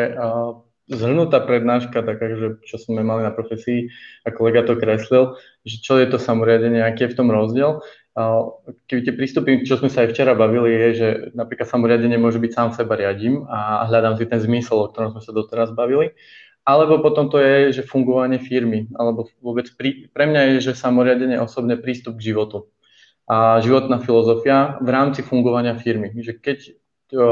[0.86, 3.90] zhrnutá prednáška, taká, že čo sme mali na profesii
[4.22, 5.34] a kolega to kreslil,
[5.66, 7.82] že čo je to samoriadenie, aký je v tom rozdiel.
[8.88, 12.52] Keď tie prístupy, čo sme sa aj včera bavili, je, že napríklad samoriadenie môže byť
[12.54, 16.16] sám seba riadím a hľadám si ten zmysel, o ktorom sme sa doteraz bavili.
[16.66, 21.38] Alebo potom to je, že fungovanie firmy, alebo vôbec pri, pre mňa je, že samoriadenie
[21.38, 22.66] osobne prístup k životu.
[23.30, 26.10] A životná filozofia v rámci fungovania firmy.
[26.18, 26.58] Že keď
[27.06, 27.26] to,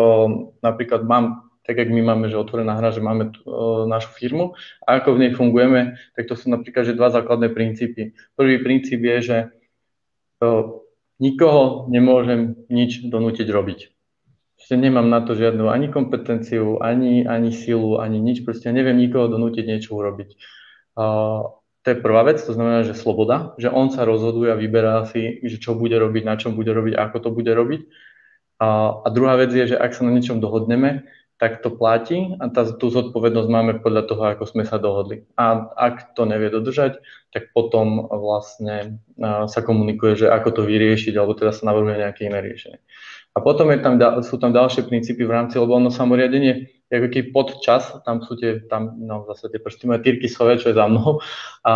[0.63, 4.53] napríklad mám tak jak my máme, že otvorená hra, že máme tu, uh, našu firmu
[4.85, 8.13] a ako v nej fungujeme, tak to sú napríklad že dva základné princípy.
[8.37, 9.37] Prvý princíp je, že
[10.45, 10.63] uh,
[11.19, 13.81] nikoho nemôžem nič donútiť robiť.
[14.55, 18.47] Proste nemám na to žiadnu ani kompetenciu, ani, ani silu, ani nič.
[18.47, 20.31] Proste neviem nikoho donútiť niečo urobiť.
[20.95, 21.49] Uh,
[21.85, 25.37] to je prvá vec, to znamená, že sloboda, že on sa rozhoduje a vyberá si,
[25.45, 27.81] že čo bude robiť, na čom bude robiť, ako to bude robiť.
[28.57, 31.05] A, a druhá vec je, že ak sa na niečom dohodneme,
[31.39, 35.27] tak to platí a tá, tú zodpovednosť máme podľa toho, ako sme sa dohodli.
[35.35, 37.03] A ak to nevie dodržať,
[37.35, 42.39] tak potom vlastne sa komunikuje, že ako to vyriešiť, alebo teda sa navrhuje nejaké iné
[42.39, 42.79] riešenie.
[43.35, 47.09] A potom je tam, sú tam ďalšie princípy v rámci, lebo ono samoriadenie je ako
[47.11, 50.87] keby podčas, tam sú tie, tam, no zase tie prsty moje Tyrkisové, čo je za
[50.87, 51.19] mnou.
[51.67, 51.75] A,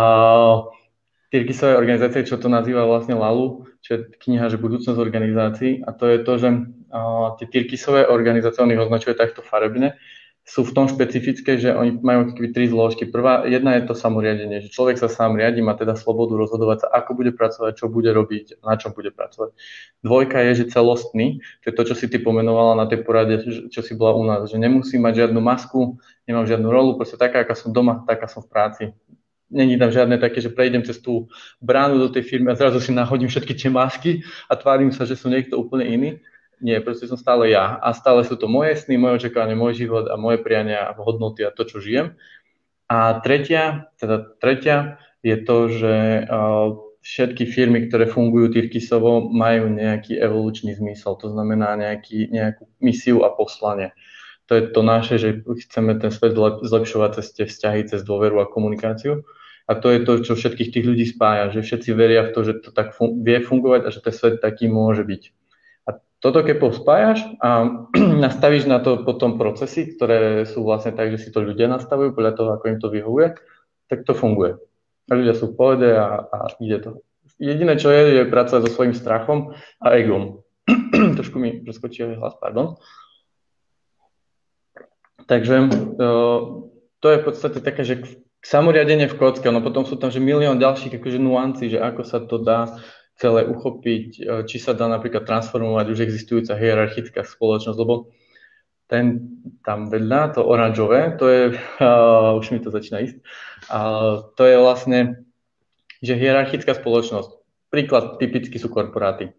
[1.29, 5.85] Tyrkisové organizácie, čo to nazýva vlastne LALU, čo je kniha, že budúcnosť organizácií.
[5.85, 6.49] A to je to, že
[7.39, 9.95] tie Tyrkisové organizácie, on ich označuje takto farebne,
[10.49, 13.05] sú v tom špecifické, že oni majú takové tri zložky.
[13.05, 16.87] Prvá, jedna je to samoriadenie, že človek sa sám riadi, má teda slobodu rozhodovať sa,
[16.89, 19.53] ako bude pracovať, čo bude robiť, na čom bude pracovať.
[20.01, 23.81] Dvojka je, že celostný, to je to, čo si ty pomenovala na tej porade, čo
[23.85, 27.53] si bola u nás, že nemusím mať žiadnu masku, nemám žiadnu rolu, proste taká, aká
[27.53, 28.83] som doma, taká som v práci
[29.49, 31.25] není tam žiadne také, že prejdem cez tú
[31.57, 35.17] bránu do tej firmy a zrazu si nahodím všetky tie masky a tvárim sa, že
[35.17, 36.09] som niekto úplne iný.
[36.59, 40.11] Nie, proste som stále ja a stále sú to moje sny, moje očakávanie, môj život
[40.11, 42.19] a moje priania a hodnoty a to, čo žijem.
[42.91, 45.95] A tretia, teda tretia je to, že
[46.99, 53.31] všetky firmy, ktoré fungujú Tyrkisovo, majú nejaký evolučný zmysel, to znamená nejaký, nejakú misiu a
[53.31, 53.95] poslanie
[54.49, 56.33] to je to naše, že chceme ten svet
[56.65, 59.21] zlepšovať cez tie vzťahy, cez dôveru a komunikáciu.
[59.69, 62.53] A to je to, čo všetkých tých ľudí spája, že všetci veria v to, že
[62.65, 65.23] to tak fun- vie fungovať a že ten svet taký môže byť.
[66.19, 67.79] Toto keď spájaš a
[68.25, 72.33] nastavíš na to potom procesy, ktoré sú vlastne tak, že si to ľudia nastavujú podľa
[72.35, 73.39] toho, ako im to vyhovuje,
[73.87, 74.59] tak to funguje.
[75.07, 76.89] Ľudia sú v pohode a, a ide to.
[77.39, 80.43] Jediné, čo je, je pracovať so svojím strachom a egom.
[81.17, 82.75] Trošku mi preskočí hlas, pardon.
[85.23, 85.55] Takže
[86.99, 88.01] to je v podstate také, že
[88.41, 92.19] samoriadenie v kocke, no potom sú tam že milión ďalších akože nuancí, že ako sa
[92.23, 92.79] to dá
[93.19, 94.09] celé uchopiť,
[94.47, 98.15] či sa dá napríklad transformovať už existujúca hierarchická spoločnosť, lebo
[98.89, 101.43] ten tam vedľa, to oranžové, to je,
[101.83, 103.17] uh, už mi to začína ísť,
[103.69, 104.99] uh, to je vlastne,
[105.99, 107.29] že hierarchická spoločnosť,
[107.69, 109.35] príklad typicky sú korporáty,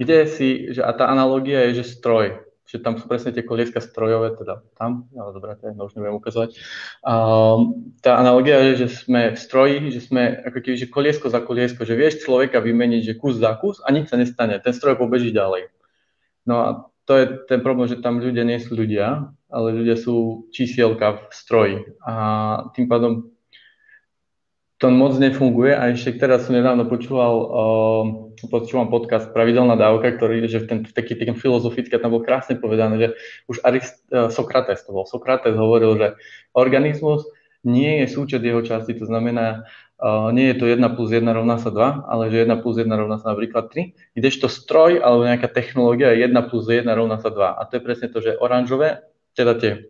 [0.00, 3.78] kde si, že, a tá analogia je, že stroj, že tam sú presne tie kolieska
[3.84, 6.56] strojové, teda tam, ale dobre, to už nebudem ukazovať.
[7.04, 11.44] Um, tá analogia je, že sme v stroji, že sme ako keby, že koliesko za
[11.44, 14.96] koliesko, že vieš človeka vymeniť, že kus za kus a nič sa nestane, ten stroj
[14.96, 15.68] pobeží ďalej.
[16.48, 16.68] No a
[17.04, 21.32] to je ten problém, že tam ľudia nie sú ľudia, ale ľudia sú čísielka v
[21.36, 21.76] stroji.
[22.00, 22.14] A
[22.72, 23.33] tým pádom
[24.84, 28.04] to moc nefunguje a ešte teraz som nedávno počúval, uh,
[28.52, 33.08] počúvam podcast Pravidelná dávka, ktorý, že ten, taký, taký filozofický, tam bol krásne povedané, že
[33.48, 35.08] už Arist, uh, Sokrates to bol.
[35.08, 36.08] Sokrates hovoril, že
[36.52, 37.24] organizmus
[37.64, 39.64] nie je súčet jeho časti, to znamená,
[40.04, 42.84] uh, nie je to 1 plus 1 rovná sa 2, ale že 1 plus 1
[42.84, 47.32] rovná sa napríklad 3, kdežto stroj alebo nejaká technológia je 1 plus 1 rovná sa
[47.32, 47.40] 2.
[47.40, 49.00] A to je presne to, že oranžové,
[49.32, 49.88] teda tie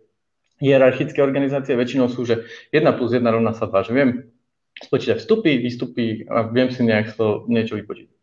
[0.63, 4.31] hierarchické organizácie väčšinou sú, že 1 plus 1 rovná sa 2, že viem
[4.81, 8.15] spočítať vstupy, výstupy a viem si nejak to niečo vypočítať.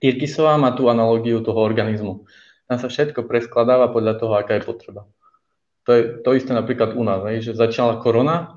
[0.00, 2.28] Tyrkisová má tú analogiu toho organizmu.
[2.68, 5.08] Tam sa všetko preskladáva podľa toho, aká je potreba.
[5.86, 8.56] To je to isté napríklad u nás, že začala korona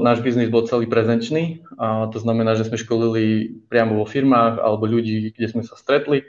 [0.00, 4.88] náš biznis bol celý prezenčný, a to znamená, že sme školili priamo vo firmách alebo
[4.88, 6.24] ľudí, kde sme sa stretli,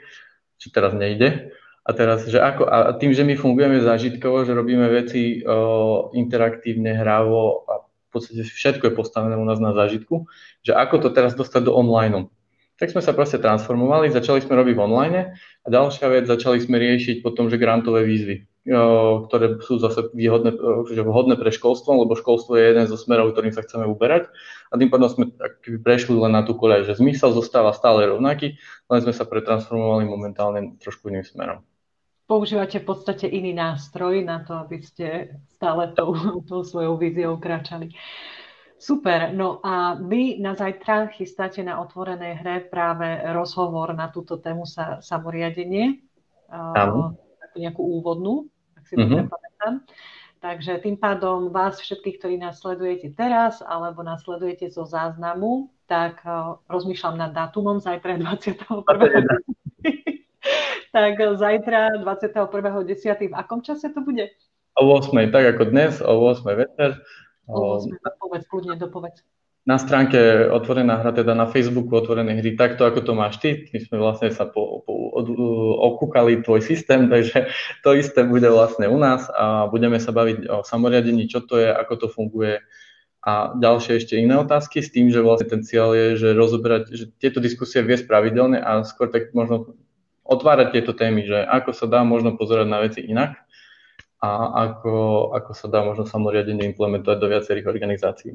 [0.60, 1.52] čo teraz nejde.
[1.82, 6.94] A teraz, že ako, a tým, že my fungujeme zážitkovo, že robíme veci o, interaktívne,
[6.94, 10.28] hrávo a podstate všetko je postavené u nás na zážitku,
[10.60, 12.28] že ako to teraz dostať do online.
[12.76, 16.76] Tak sme sa proste transformovali, začali sme robiť v online a ďalšia vec, začali sme
[16.76, 20.54] riešiť potom, že grantové výzvy ktoré sú zase výhodné,
[20.94, 24.30] vhodné pre školstvo, lebo školstvo je jeden zo smerov, ktorým sa chceme uberať.
[24.70, 25.24] A tým pádom sme
[25.82, 28.54] prešli len na tú koľaj, že zmysel zostáva stále rovnaký,
[28.86, 31.66] len sme sa pretransformovali momentálne trošku iným smerom.
[32.32, 36.16] Používate v podstate iný nástroj na to, aby ste stále tou,
[36.48, 37.92] tou svojou víziou kráčali.
[38.80, 44.64] Super, no a vy na zajtra chystáte na otvorenej hre práve rozhovor na túto tému
[44.64, 46.00] sa, samoriadenie.
[46.48, 47.20] Áno.
[47.52, 48.48] Nejakú úvodnú
[48.88, 49.12] si mm-hmm.
[49.12, 49.74] dobre pamätám.
[50.40, 56.24] Takže tým pádom vás všetkých, ktorí nás sledujete teraz alebo nás sledujete zo záznamu, tak
[56.24, 59.61] uh, rozmýšľam nad dátumom zajtra 21.
[60.92, 63.32] tak zajtra 21.10.
[63.32, 64.28] v akom čase to bude?
[64.76, 65.32] O 8.
[65.32, 66.44] tak ako dnes, o 8.
[66.52, 67.00] večer.
[67.48, 67.88] O 8.
[67.96, 69.24] Dopovedz, kľudne dopovedz
[69.62, 73.70] na stránke Otvorená hra, teda na Facebooku Otvorené hry, takto ako to máš ty.
[73.70, 75.30] My sme vlastne sa po, po, od,
[75.78, 77.46] okúkali tvoj systém, takže
[77.86, 81.70] to isté bude vlastne u nás a budeme sa baviť o samoriadení, čo to je,
[81.70, 82.58] ako to funguje
[83.22, 87.04] a ďalšie ešte iné otázky s tým, že vlastne ten cieľ je, že rozoberať, že
[87.22, 89.78] tieto diskusie viesť pravidelne a skôr tak možno
[90.32, 93.36] otvárať tieto témy, že ako sa dá možno pozerať na veci inak
[94.22, 94.30] a
[94.70, 94.94] ako,
[95.34, 98.32] ako sa dá možno samoriadenie implementovať do viacerých organizácií.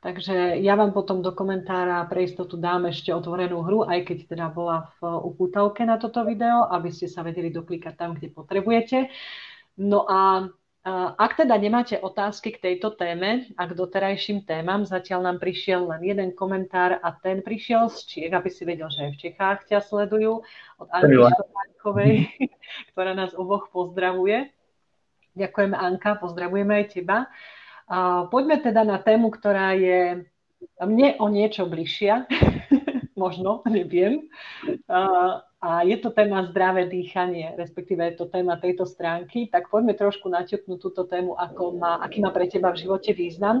[0.00, 4.46] Takže ja vám potom do komentára pre istotu dám ešte otvorenú hru, aj keď teda
[4.48, 9.12] bola v upútavke na toto video, aby ste sa vedeli doklikať tam, kde potrebujete.
[9.76, 10.48] No a
[11.16, 16.00] ak teda nemáte otázky k tejto téme a k doterajším témam, zatiaľ nám prišiel len
[16.00, 19.84] jeden komentár a ten prišiel z Čiek, aby si vedel, že aj v Čechách ťa
[19.84, 20.40] sledujú,
[20.80, 22.14] od Anky Štopánkovej,
[22.96, 24.48] ktorá nás oboch pozdravuje.
[25.36, 27.28] Ďakujeme Anka, pozdravujeme aj teba.
[28.32, 30.24] Poďme teda na tému, ktorá je
[30.80, 32.24] mne o niečo bližšia,
[33.20, 34.24] možno, neviem.
[35.60, 39.44] A je to téma zdravé dýchanie, respektíve je to téma tejto stránky.
[39.52, 43.60] Tak poďme trošku naťuknúť túto tému, ako má, aký má pre teba v živote význam.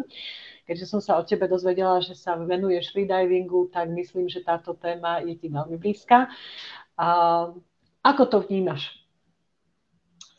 [0.64, 5.20] Keďže som sa o tebe dozvedela, že sa venuješ freedivingu, tak myslím, že táto téma
[5.20, 6.32] je ti veľmi blízka.
[6.96, 7.08] A
[8.00, 8.96] ako to vnímaš?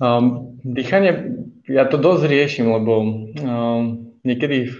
[0.02, 4.74] Um, dýchanie, ja to dosť riešim, lebo um, niekedy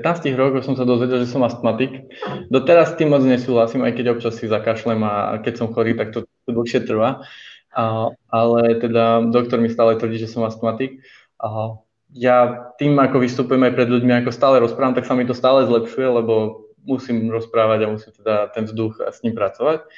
[0.00, 2.08] 15 rokoch som sa dozvedel, že som astmatik.
[2.48, 6.16] Doteraz s tým moc nesúhlasím, aj keď občas si zakašlem a keď som chorý, tak
[6.16, 7.26] to, to dlhšie trvá.
[7.72, 11.04] A, ale teda doktor mi stále tvrdí, že som astmatik.
[11.40, 11.80] A
[12.12, 15.64] ja tým, ako vystupujem aj pred ľuďmi, ako stále rozprávam, tak sa mi to stále
[15.64, 19.88] zlepšuje, lebo musím rozprávať a musím teda ten vzduch s ním pracovať.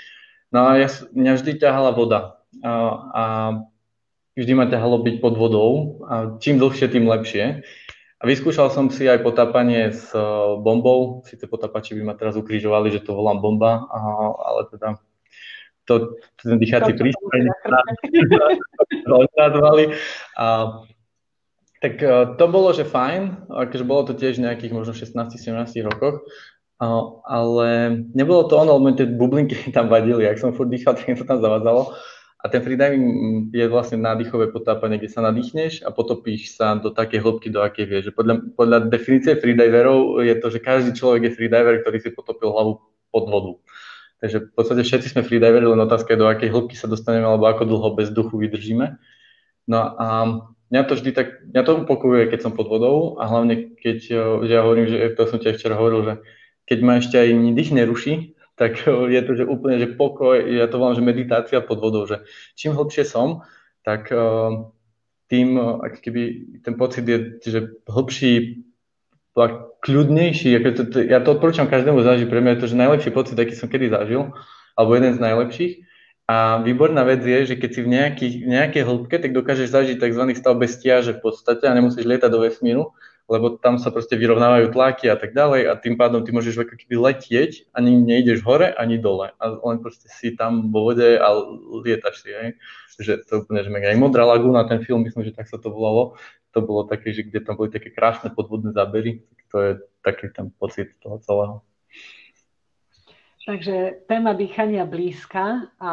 [0.54, 2.38] No a ja, mňa vždy ťahala voda.
[2.62, 2.72] A,
[3.10, 3.24] a
[4.38, 5.70] vždy ma ťahalo byť pod vodou
[6.06, 7.66] a čím dlhšie, tým lepšie.
[8.24, 10.24] A vyskúšal som si aj potápanie s e,
[10.64, 13.84] bombou, síce potápači by ma teraz ukrižovali, že to volám bomba,
[14.40, 14.96] ale teda
[15.84, 17.40] to, ten dýchací prístroj
[20.40, 20.80] a
[21.84, 26.24] tak e, to bolo, že fajn, akože bolo to tiež nejakých možno 16-17 rokoch,
[27.28, 27.68] ale
[28.16, 31.44] nebolo to ono, lebo tie bublinky tam vadili, ak som furt dýchal, tak to tam
[31.44, 31.92] zavadzalo.
[32.44, 37.24] A ten freediving je vlastne nádychové potápanie, kde sa nadýchneš a potopíš sa do takej
[37.24, 38.04] hĺbky, do akej vieš.
[38.12, 42.84] Podľa, podľa definície freediverov je to, že každý človek je freediver, ktorý si potopil hlavu
[43.08, 43.52] pod vodu.
[44.20, 47.48] Takže v podstate všetci sme freediveri, len otázka je, do akej hĺbky sa dostaneme alebo
[47.48, 49.00] ako dlho bez duchu vydržíme.
[49.64, 50.06] No a
[50.68, 53.98] mňa to vždy tak, mňa to upokojuje, keď som pod vodou a hlavne keď,
[54.44, 56.14] ja hovorím, že to som ti včera hovoril, že
[56.68, 60.78] keď ma ešte aj dých neruší, tak je to že úplne že pokoj, ja to
[60.78, 62.22] volám, že meditácia pod vodou, že
[62.54, 63.42] čím hlbšie som,
[63.82, 64.70] tak uh,
[65.28, 66.22] tým, ak keby
[66.62, 68.64] ten pocit je, že hlbší,
[69.82, 70.54] kľudnejší,
[71.10, 73.90] ja to odporúčam každému zažiť, pre mňa je to, že najlepší pocit, aký som kedy
[73.90, 74.30] zažil,
[74.78, 75.74] alebo jeden z najlepších.
[76.24, 80.22] A výborná vec je, že keď si v nejakej, nejakej hĺbke, tak dokážeš zažiť tzv.
[80.38, 84.68] stav bez stiaže v podstate a nemusíš lietať do vesmíru, lebo tam sa proste vyrovnávajú
[84.76, 88.68] tlaky a tak ďalej a tým pádom ty môžeš ako keby letieť, ani nejdeš hore,
[88.76, 91.28] ani dole a len proste si tam vo vode a
[91.80, 92.48] lietaš si, hej.
[92.94, 93.90] Že to úplne, že mega.
[93.90, 96.14] Aj Modrá lagúna, ten film, myslím, že tak sa to volalo,
[96.54, 99.70] to bolo také, že kde tam boli také krásne podvodné zábery, to je
[100.04, 101.64] taký ten pocit toho celého.
[103.44, 105.92] Takže téma dýchania blízka a,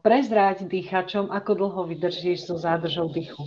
[0.00, 3.44] prezrať dýchačom, ako dlho vydržíš so zádržou dýchu.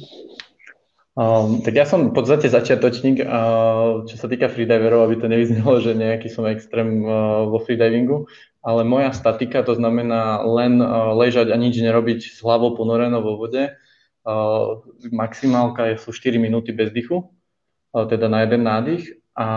[1.12, 5.84] Um, tak ja som v podstate začiatočník, uh, čo sa týka freediverov, aby to nevyznelo,
[5.84, 8.32] že nejaký som extrém uh, vo freedivingu,
[8.64, 13.36] ale moja statika, to znamená len uh, ležať a nič nerobiť s hlavou ponorenou vo
[13.36, 13.76] vode.
[14.24, 19.48] Uh, maximálka je, sú 4 minúty bez dychu, uh, teda na jeden nádych a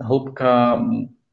[0.00, 0.80] hĺbka,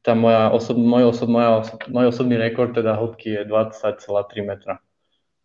[0.04, 4.84] tá moja osob, môj, osob, moja, môj osobný rekord teda hĺbky je 20,3 metra.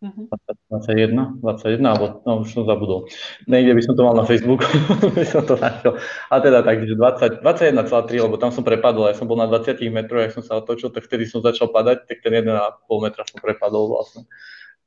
[0.04, 0.28] Uh-huh.
[0.68, 3.08] 21, 21, alebo no, už som zabudol.
[3.48, 4.68] Niekde by som to mal na Facebooku,
[5.16, 5.96] by som to našiel.
[6.28, 9.80] A teda tak, že 20, 21,3, lebo tam som prepadol, ja som bol na 20
[9.88, 12.52] metroch, ja som sa otočil, tak vtedy som začal padať, tak ten 1,5
[13.00, 14.28] metra som prepadol vlastne.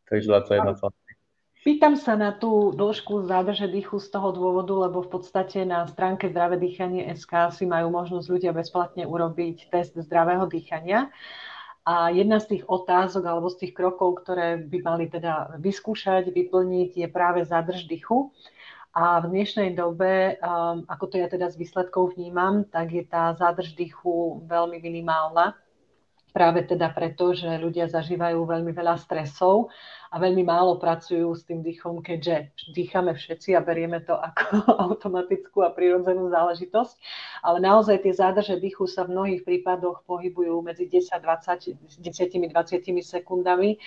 [0.06, 1.08] Takže 21,3.
[1.66, 6.30] Pýtam sa na tú dĺžku zádrže dýchu z toho dôvodu, lebo v podstate na stránke
[6.32, 11.12] Zdravé dýchanie SK si majú možnosť ľudia bezplatne urobiť test zdravého dýchania.
[11.88, 17.00] A jedna z tých otázok alebo z tých krokov, ktoré by mali teda vyskúšať, vyplniť,
[17.00, 18.36] je práve zadrž dychu.
[18.92, 23.32] A v dnešnej dobe, um, ako to ja teda z výsledkov vnímam, tak je tá
[23.40, 25.56] zadrž dýchu veľmi minimálna.
[26.36, 29.72] Práve teda preto, že ľudia zažívajú veľmi veľa stresov
[30.08, 35.68] a veľmi málo pracujú s tým dýchom, keďže dýchame všetci a berieme to ako automatickú
[35.68, 36.96] a prirodzenú záležitosť.
[37.44, 43.80] Ale naozaj tie zádrže dýchu sa v mnohých prípadoch pohybujú medzi 10-20, 10-20 sekundami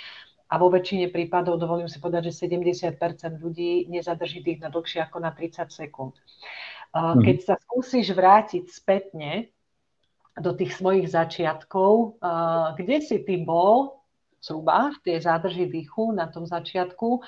[0.51, 2.99] a vo väčšine prípadov, dovolím si povedať, že 70%
[3.39, 6.19] ľudí nezadrží dých na dlhšie ako na 30 sekúnd.
[6.91, 7.23] Mhm.
[7.23, 9.47] Keď sa skúsiš vrátiť spätne
[10.35, 12.19] do tých svojich začiatkov,
[12.75, 14.00] kde si ty bol
[14.41, 17.21] v tej zádrži dýchu na tom začiatku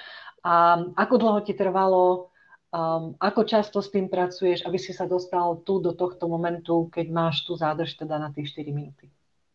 [0.42, 2.32] a ako dlho ti trvalo,
[2.72, 7.06] um, ako často s tým pracuješ, aby si sa dostal tu do tohto momentu, keď
[7.12, 9.12] máš tú zádrž teda na tie 4 minúty.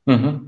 [0.08, 0.48] Uh-huh.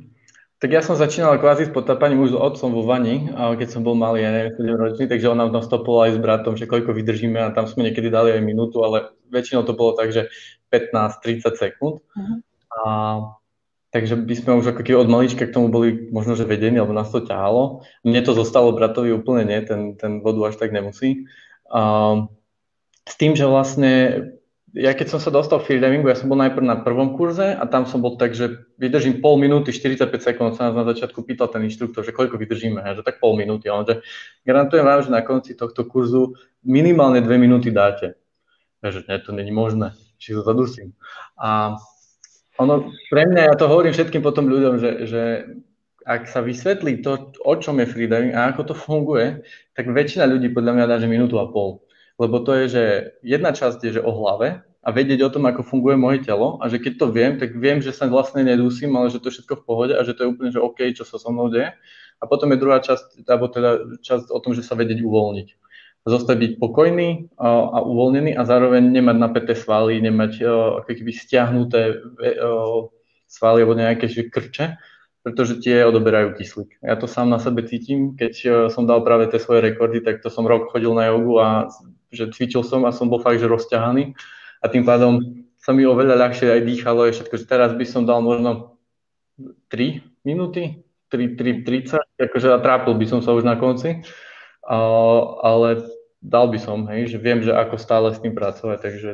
[0.60, 3.96] Tak ja som začínal kvázi s potápaním už s otcom vo vani, keď som bol
[3.96, 6.92] malý, ja neviem, 7 ročný, takže on nám tam stopol aj s bratom, že koľko
[6.96, 10.28] vydržíme a tam sme niekedy dali aj minútu, ale väčšinou to bolo tak, že
[10.68, 12.04] 15-30 sekúnd.
[12.04, 12.38] Uh-huh.
[12.70, 12.80] A
[13.90, 17.10] Takže by sme už ako od malička k tomu boli možno, že vedení, alebo nás
[17.10, 17.82] to ťahalo.
[18.06, 21.26] Mne to zostalo, bratovi úplne nie, ten, ten vodu až tak nemusí.
[21.74, 22.30] Um,
[23.10, 23.94] s tým, že vlastne,
[24.78, 27.66] ja keď som sa dostal v freedivingu, ja som bol najprv na prvom kurze a
[27.66, 31.50] tam som bol tak, že vydržím pol minúty, 45 sekúnd, sa nás na začiatku pýtal
[31.50, 33.74] ten inštruktor, že koľko vydržíme, že tak pol minúty.
[33.74, 33.96] Ale že
[34.46, 38.14] garantujem vám, že na konci tohto kurzu minimálne dve minúty dáte.
[38.86, 40.94] Takže nie, to není možné, či to zadusím.
[41.42, 41.82] A
[42.60, 45.24] ono, pre mňa, ja to hovorím všetkým potom ľuďom, že, že
[46.04, 49.40] ak sa vysvetlí to, o čom je freediving a ako to funguje,
[49.80, 51.80] tak väčšina ľudí podľa mňa dá, že minútu a pol.
[52.20, 52.84] Lebo to je, že
[53.24, 56.68] jedna časť je, že o hlave a vedieť o tom, ako funguje moje telo a
[56.68, 59.64] že keď to viem, tak viem, že sa vlastne nedusím, ale že to je všetko
[59.64, 61.72] v pohode a že to je úplne, že OK, čo sa so mnou deje.
[62.20, 65.69] A potom je druhá časť, alebo teda časť o tom, že sa vedieť uvoľniť
[66.10, 71.82] zostať byť pokojný a, uvoľnený a zároveň nemať napäté svaly, nemať uh, ako keby stiahnuté
[72.02, 72.90] uh,
[73.30, 74.82] svaly alebo nejaké krče,
[75.22, 76.82] pretože tie odoberajú kyslík.
[76.82, 80.26] Ja to sám na sebe cítim, keď uh, som dal práve tie svoje rekordy, tak
[80.26, 81.70] to som rok chodil na jogu a
[82.10, 84.18] že cvičil som a som bol fakt, že rozťahaný.
[84.60, 88.04] A tým pádom sa mi oveľa ľahšie aj dýchalo, je všetko, že teraz by som
[88.10, 88.80] dal možno
[89.70, 90.84] 3 minúty,
[91.14, 94.02] 3, 3, 30, akože a trápil by som sa už na konci.
[94.66, 95.90] Ale
[96.20, 99.10] dal by som, hej, že viem, že ako stále s tým pracovať, takže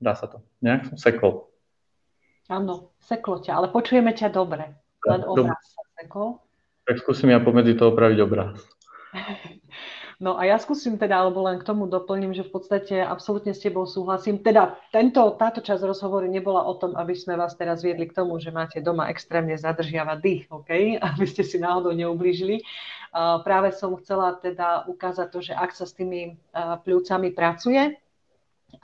[0.00, 0.44] dá sa to.
[0.64, 1.48] Nejak som sekol.
[2.48, 4.76] Áno, seklo ťa, ale počujeme ťa dobre.
[5.06, 6.40] Len obraz sa sekol.
[6.86, 8.62] Tak skúsim ja pomedzi to opraviť obraz.
[10.16, 13.60] No a ja skúsim teda, alebo len k tomu doplním, že v podstate absolútne s
[13.60, 14.40] tebou súhlasím.
[14.40, 18.40] Teda tento, táto časť rozhovoru nebola o tom, aby sme vás teraz viedli k tomu,
[18.40, 20.70] že máte doma extrémne zadržiavať dých, OK?
[21.04, 22.64] Aby ste si náhodou neublížili.
[23.16, 27.96] Uh, práve som chcela teda ukázať to, že ak sa s tými uh, pľúcami pracuje,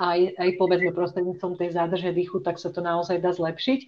[0.00, 3.80] aj, aj povedzme prostredníctvom tej zádrže dýchu, tak sa to naozaj dá zlepšiť,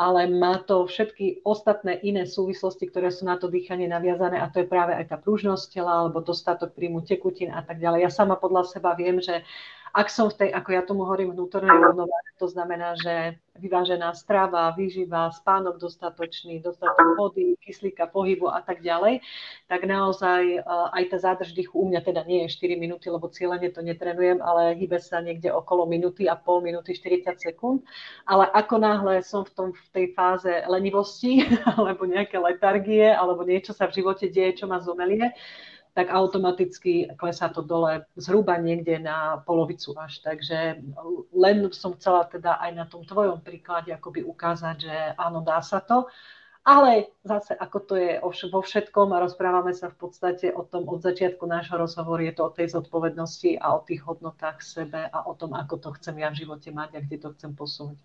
[0.00, 4.64] ale má to všetky ostatné iné súvislosti, ktoré sú na to dýchanie naviazané a to
[4.64, 8.08] je práve aj tá pružnosť tela alebo dostatok príjmu tekutín a tak ďalej.
[8.08, 9.44] Ja sama podľa seba viem, že
[9.92, 14.72] ak som v tej, ako ja tomu hovorím, vnútornej rovnováhe, to znamená, že vyvážená strava,
[14.72, 19.20] výživa, spánok dostatočný, dostatok vody, kyslíka, pohybu a tak ďalej,
[19.68, 23.28] tak naozaj eh, aj tá zádrž dýchu u mňa teda nie je 4 minúty, lebo
[23.28, 27.84] cieľene to netrenujem, ale hýbe sa niekde okolo minúty a pol minúty 40 sekúnd.
[28.24, 31.44] Ale ako náhle som v, tom, v tej fáze lenivosti
[31.76, 35.36] alebo nejaké letargie alebo niečo sa v živote deje, čo ma zomelie,
[35.92, 40.24] tak automaticky klesá to dole zhruba niekde na polovicu až.
[40.24, 40.80] Takže
[41.36, 45.84] len som chcela teda aj na tom tvojom príklade akoby ukázať, že áno, dá sa
[45.84, 46.08] to.
[46.62, 51.02] ale zase ako to je vo všetkom a rozprávame sa v podstate o tom od
[51.02, 55.34] začiatku nášho rozhovoru, je to o tej zodpovednosti a o tých hodnotách sebe a o
[55.34, 57.98] tom, ako to chcem ja v živote mať a kde to chcem posunúť.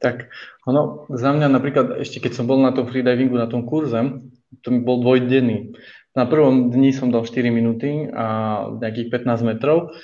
[0.00, 0.32] Tak,
[0.64, 4.00] ono za mňa napríklad, ešte keď som bol na tom freedivingu, na tom kurze,
[4.64, 5.76] to mi bol dvojdenný.
[6.18, 9.94] Na prvom dni som dal 4 minúty a nejakých 15 metrov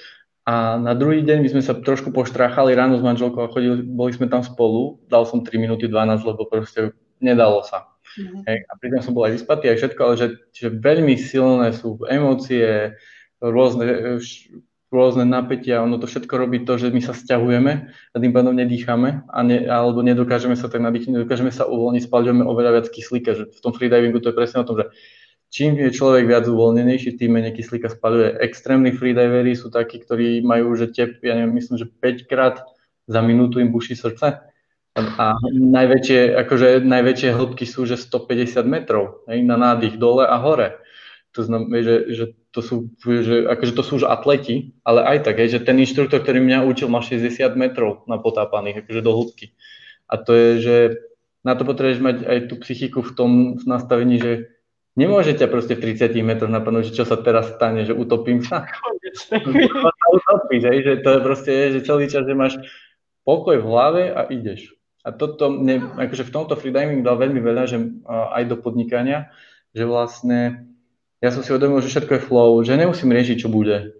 [0.46, 4.14] a na druhý deň my sme sa trošku poštráchali ráno s manželkou a chodili, boli
[4.14, 7.90] sme tam spolu, dal som 3 minúty 12, lebo proste nedalo sa.
[8.14, 8.42] Mm-hmm.
[8.46, 11.98] Hej, a pritom som bol aj vyspatý aj všetko, ale že, že veľmi silné sú
[12.06, 12.94] emócie,
[13.42, 14.22] rôzne,
[14.94, 19.26] rôzne napätia, ono to všetko robí to, že my sa stiahujeme a tým pádom nedýchame
[19.26, 23.50] a ne, alebo nedokážeme sa tak nadýchnuť, nedokážeme sa uvoľniť, spaľujeme oveľa viac kyslíka, že
[23.50, 24.94] v tom freedivingu to je presne o tom, že
[25.50, 28.42] čím je človek viac uvoľnenejší, tým menej kyslíka spaľuje.
[28.42, 32.62] Extrémni freedivery sú takí, ktorí majú, že tep, ja neviem, myslím, že 5 krát
[33.06, 34.42] za minútu im buší srdce
[34.96, 40.80] a najväčšie, akože najväčšie hĺbky sú, že 150 metrov hej, na nádych dole a hore.
[41.36, 45.36] To znamená, že, že to sú, že, akože to sú už atleti, ale aj tak,
[45.36, 47.28] hej, že ten inštruktor, ktorý mňa učil, má 60
[47.60, 49.52] metrov na potápaných, akože do hĺbky.
[50.08, 50.76] A to je, že
[51.44, 53.30] na to potrebuješ mať aj tú psychiku v tom
[53.68, 54.32] nastavení, že
[54.96, 58.66] nemôžete proste v 30 metroch napadnúť, že čo sa teraz stane, že utopím sa.
[60.16, 62.56] Utopíš, hej, že to je proste, že celý čas, že máš
[63.22, 64.74] pokoj v hlave a ideš.
[65.06, 67.78] A toto mne, akože v tomto freediving dal veľmi veľa, že
[68.08, 69.30] aj do podnikania,
[69.70, 70.66] že vlastne
[71.22, 73.94] ja som si uvedomil, že všetko je flow, že nemusím riešiť, čo bude.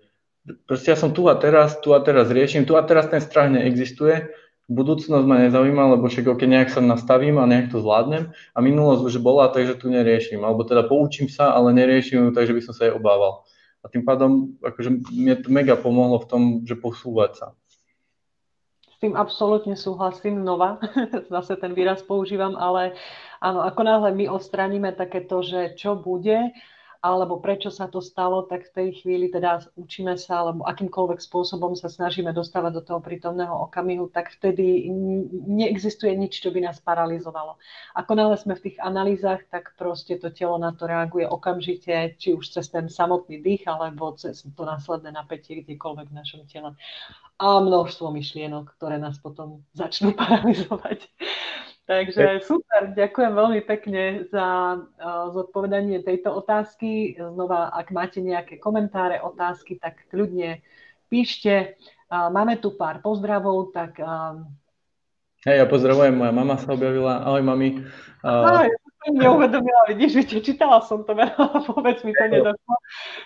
[0.66, 3.50] Proste ja som tu a teraz, tu a teraz riešim, tu a teraz ten strach
[3.50, 4.30] neexistuje,
[4.66, 9.02] budúcnosť ma nezaujíma, lebo však ok, nejak sa nastavím a nejak to zvládnem a minulosť
[9.06, 10.42] už bola, takže tu neriešim.
[10.42, 13.46] Alebo teda poučím sa, ale neriešim ju, takže by som sa jej obával.
[13.80, 17.46] A tým pádom akože mne to mega pomohlo v tom, že posúvať sa.
[18.90, 20.82] S tým absolútne súhlasím, znova,
[21.34, 22.98] zase ten výraz používam, ale
[23.38, 26.50] áno, ako náhle my odstraníme takéto, že čo bude,
[27.06, 31.78] alebo prečo sa to stalo, tak v tej chvíli teda učíme sa, alebo akýmkoľvek spôsobom
[31.78, 34.90] sa snažíme dostávať do toho prítomného okamihu, tak vtedy
[35.46, 37.62] neexistuje nič, čo by nás paralizovalo.
[37.94, 42.34] Ako náhle sme v tých analýzach, tak proste to telo na to reaguje okamžite, či
[42.34, 46.74] už cez ten samotný dých, alebo cez to následné napätie kdekoľvek v našom tele.
[47.38, 51.06] A množstvo myšlienok, ktoré nás potom začnú paralizovať.
[51.86, 57.14] Takže super, ďakujem veľmi pekne za uh, zodpovedanie tejto otázky.
[57.14, 60.66] Znova, ak máte nejaké komentáre, otázky, tak kľudne
[61.06, 61.78] píšte.
[62.10, 64.02] Uh, máme tu pár pozdravov, tak...
[64.02, 64.42] Uh...
[65.46, 67.22] Hej, ja pozdravujem, moja mama sa objavila.
[67.22, 67.86] Ahoj, mami.
[68.26, 71.14] Ahoj, ja som neuvedomila, vidíš, čítala som to,
[71.70, 72.74] vôbec mi to nedošlo.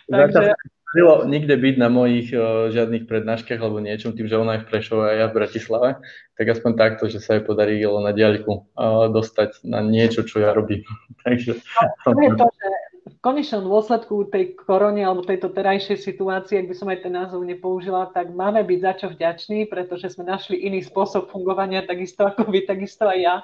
[0.05, 0.53] Takže
[0.95, 4.69] nemohlo nikde byť na mojich uh, žiadnych prednáškach alebo niečom, tým, že ona je v
[4.71, 5.89] Prešove a ja v Bratislave,
[6.35, 10.51] tak aspoň takto, že sa jej podarilo na diaľku uh, dostať na niečo, čo ja
[10.51, 10.83] robím.
[11.25, 11.59] Takže,
[12.07, 12.69] no, to je to, že
[13.01, 17.45] v konečnom dôsledku tej korony alebo tejto terajšej situácie, ak by som aj ten názov
[17.45, 22.49] nepoužila, tak máme byť za čo vďační, pretože sme našli iný spôsob fungovania, takisto ako
[22.49, 23.37] vy, takisto aj ja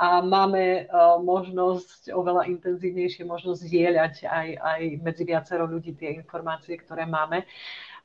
[0.00, 6.80] a máme uh, možnosť, oveľa intenzívnejšie možnosť zdieľať aj, aj medzi viacero ľudí tie informácie,
[6.80, 7.44] ktoré máme.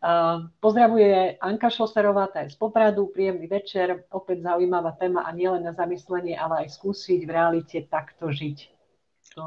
[0.04, 5.64] Uh, pozdravuje Anka Šloserová, tá je z Popradu, príjemný večer, opäť zaujímavá téma a nielen
[5.64, 8.58] na zamyslenie, ale aj skúsiť v realite takto žiť.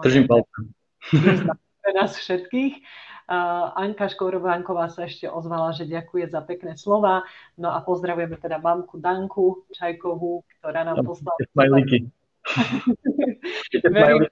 [0.01, 0.73] Držím palcem.
[1.85, 2.75] Pre nás všetkých.
[3.29, 7.29] Uh, Anka Škorovánková sa ešte ozvala, že ďakuje za pekné slova.
[7.61, 11.37] No a pozdravujeme teda mamku Danku Čajkovú, ktorá nám poslala
[13.91, 14.27] verím,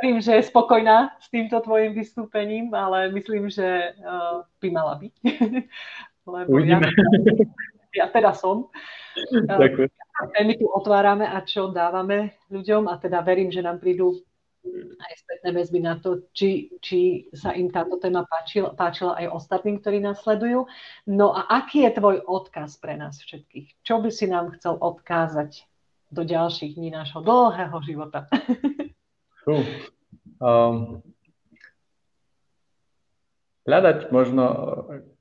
[0.00, 5.14] verím, že je spokojná s týmto tvojim vystúpením, ale myslím, že uh, by mala byť.
[6.30, 6.80] Lebo ja,
[7.94, 8.72] ja teda som.
[9.32, 9.90] Ďakujem.
[9.90, 14.20] Uh, my tu otvárame a čo dávame ľuďom a teda verím, že nám prídu
[15.00, 19.80] aj spätné väzby na to, či, či sa im táto téma páčila, páčila aj ostatným,
[19.80, 20.68] ktorí nás sledujú.
[21.08, 23.80] No a aký je tvoj odkaz pre nás všetkých?
[23.80, 25.64] Čo by si nám chcel odkázať
[26.10, 28.26] do ďalších dní nášho dlhého života.
[29.48, 29.64] Uh,
[30.36, 31.00] um,
[33.64, 34.44] hľadať možno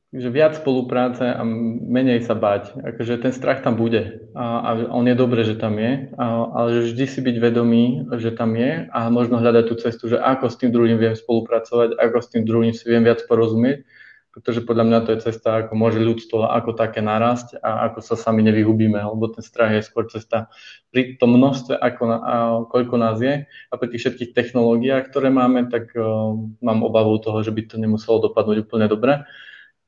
[0.10, 2.74] že viac spolupráce a menej sa bať.
[2.82, 6.90] Akože ten strach tam bude a, a on je dobré, že tam je, a, ale
[6.90, 10.58] vždy si byť vedomý, že tam je a možno hľadať tú cestu, že ako s
[10.58, 13.86] tým druhým viem spolupracovať, ako s tým druhým si viem viac porozumieť
[14.30, 18.14] pretože podľa mňa to je cesta, ako môže ľudstvo ako také narásť a ako sa
[18.14, 20.54] sami nevyhubíme, lebo ten strach je skôr cesta
[20.94, 22.36] pri tom množstve, ako na, a
[22.70, 27.42] koľko nás je a pri tých všetkých technológiách, ktoré máme, tak uh, mám obavu toho,
[27.42, 29.26] že by to nemuselo dopadnúť úplne dobre.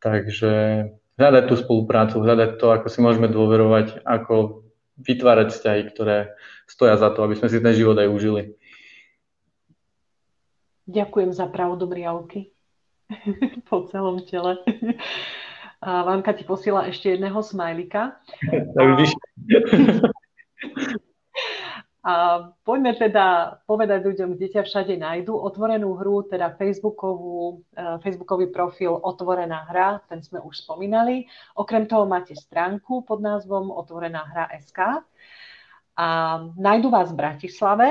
[0.02, 0.52] Takže
[1.22, 4.66] hľadať tú spoluprácu, hľadať to, ako si môžeme dôverovať, ako
[4.98, 6.34] vytvárať vzťahy, ktoré
[6.66, 8.58] stoja za to, aby sme si ten život aj užili.
[10.90, 12.50] Ďakujem za pravdu mriavky
[13.70, 14.58] po celom tele.
[15.82, 18.22] A Vanka ti posiela ešte jedného smajlika.
[18.76, 18.88] Tak
[22.02, 22.14] A
[22.66, 25.38] poďme teda povedať ľuďom, kde ťa všade nájdu.
[25.38, 31.30] Otvorenú hru, teda Facebookovú, uh, Facebookový profil Otvorená hra, ten sme už spomínali.
[31.54, 35.06] Okrem toho máte stránku pod názvom Otvorená hra SK.
[35.94, 36.08] A
[36.58, 37.88] nájdu vás v Bratislave,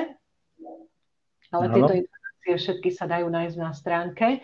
[1.55, 1.95] ale tieto
[2.41, 4.41] informácie všetky sa dajú nájsť na stránke.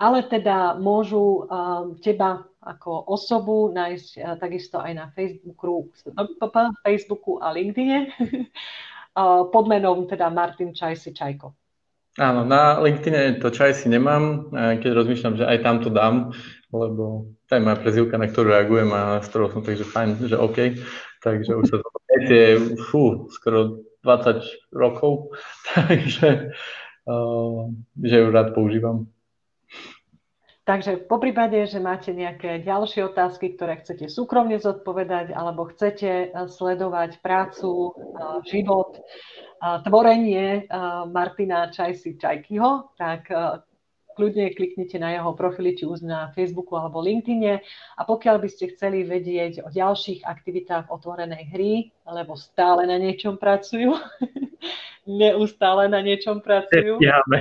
[0.00, 5.90] Ale teda môžu uh, teba ako osobu nájsť uh, takisto aj na Facebooku,
[6.86, 8.08] Facebooku a LinkedIne.
[9.50, 11.50] pod menom teda Martin Čajsi Čajko.
[12.22, 16.30] Áno, na LinkedIn to Čajsi nemám, keď rozmýšľam, že aj tam to dám,
[16.70, 20.38] lebo to je moja prezivka, na ktorú reagujem a s ktorou som takže fajn, že
[20.38, 20.78] OK.
[21.26, 21.88] Takže už sa to
[22.30, 25.34] je fú, skoro 20 rokov,
[25.74, 26.54] takže
[28.02, 29.06] že ju rád používam.
[30.70, 36.30] Takže po prípade, že máte nejaké ďalšie otázky, ktoré chcete súkromne zodpovedať, alebo chcete eh,
[36.30, 40.70] sledovať prácu, eh, život, eh, tvorenie
[41.10, 43.26] Martina Čajsi Čajkyho, tak
[44.14, 47.62] kľudne kliknite na jeho profily, či už na Facebooku alebo LinkedIne.
[47.96, 51.72] A pokiaľ by ste chceli vedieť o ďalších aktivitách otvorenej hry,
[52.06, 53.94] lebo stále na niečom pracujú,
[55.20, 57.00] neustále na niečom pracujú.
[57.00, 57.38] Nestíhame.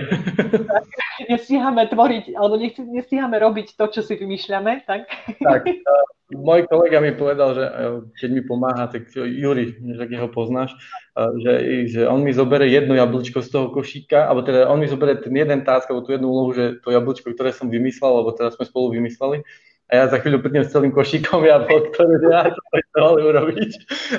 [1.31, 2.55] nestíhame tvoriť, alebo
[2.93, 5.09] nestíhame robiť to, čo si vymýšľame, tak?
[5.39, 5.61] Tak,
[6.33, 10.77] môj kolega mi povedal, že uh, keď mi pomáha, tak Juri, že ho poznáš,
[11.17, 14.87] uh, že, že on mi zobere jedno jablčko z toho košíka, alebo teda on mi
[14.87, 18.31] zobere ten jeden tásk, alebo tú jednu úlohu, že to jablčko, ktoré som vymyslel, alebo
[18.37, 19.41] teda sme spolu vymysleli,
[19.89, 22.53] a ja za chvíľu prídem s celým košíkom jablok, ktoré ja
[22.93, 23.71] to mali urobiť.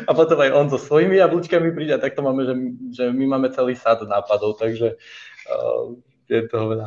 [0.03, 2.55] A potom aj on so svojimi jablčkami príde a takto máme, že,
[2.91, 5.95] že my máme celý sad nápadov, takže uh,
[6.27, 6.87] je toho veľa.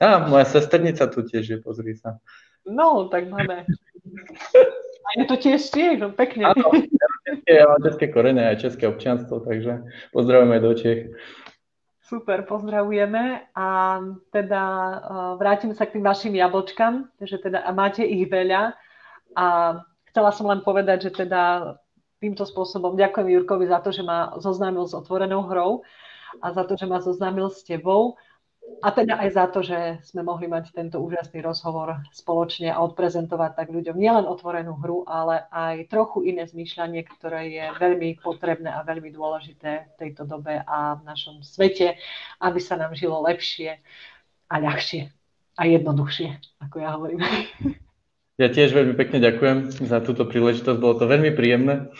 [0.00, 2.16] Á, moja sesternica tu tiež je, pozri sa.
[2.64, 3.68] No, tak máme.
[5.02, 6.52] A je to tiež tiež, no pekne.
[6.52, 6.70] Áno,
[7.48, 9.82] ja mám české korene aj české občianstvo, takže
[10.14, 11.10] pozdravujeme do Čech.
[12.06, 13.68] Super, pozdravujeme a
[14.28, 14.96] teda uh,
[15.40, 18.76] vrátim sa k tým vašim jablčkám, že teda a máte ich veľa
[19.32, 19.46] a
[20.12, 21.74] chcela som len povedať, že teda
[22.20, 25.82] týmto spôsobom ďakujem Jurkovi za to, že ma zoznámil s otvorenou hrou
[26.44, 28.20] a za to, že ma zoznámil s tebou
[28.82, 33.54] a teda aj za to, že sme mohli mať tento úžasný rozhovor spoločne a odprezentovať
[33.54, 38.82] tak ľuďom nielen otvorenú hru, ale aj trochu iné zmýšľanie, ktoré je veľmi potrebné a
[38.82, 41.94] veľmi dôležité v tejto dobe a v našom svete,
[42.42, 43.78] aby sa nám žilo lepšie
[44.50, 45.14] a ľahšie
[45.54, 46.28] a jednoduchšie,
[46.66, 47.22] ako ja hovorím.
[48.42, 51.94] Ja tiež veľmi pekne ďakujem za túto príležitosť, bolo to veľmi príjemné.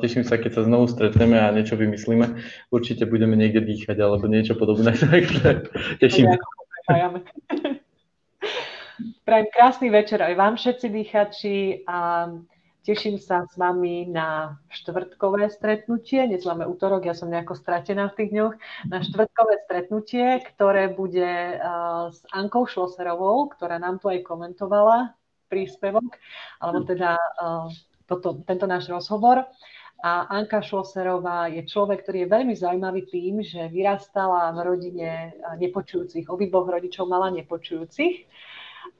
[0.00, 2.40] Teším sa, keď sa znovu stretneme a niečo vymyslíme.
[2.72, 5.68] Určite budeme niekde dýchať alebo niečo podobné, takže
[6.00, 7.20] teším sa.
[9.28, 12.32] Prajem krásny večer aj vám všetci dýchači a
[12.88, 16.24] teším sa s vami na štvrtkové stretnutie.
[16.32, 18.54] Dnes máme útorok, ja som nejako stratená v tých dňoch.
[18.88, 21.60] Na štvrtkové stretnutie, ktoré bude
[22.08, 25.12] s Ankou Šloserovou, ktorá nám tu aj komentovala
[25.48, 26.14] príspevok,
[26.60, 27.66] alebo teda uh,
[28.06, 29.44] toto, tento náš rozhovor.
[29.98, 35.10] A Anka Šloserová je človek, ktorý je veľmi zaujímavý tým, že vyrastala v rodine
[35.58, 36.30] nepočujúcich.
[36.30, 38.30] Obidvoch rodičov mala nepočujúcich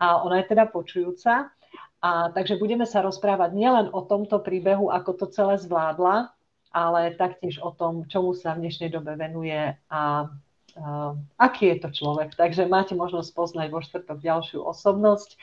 [0.02, 1.54] a ona je teda počujúca.
[2.02, 6.34] A takže budeme sa rozprávať nielen o tomto príbehu, ako to celé zvládla,
[6.74, 11.88] ale taktiež o tom, čomu sa v dnešnej dobe venuje a uh, aký je to
[11.94, 12.34] človek.
[12.34, 15.38] Takže máte možnosť poznať vo štvrtok ďalšiu osobnosť.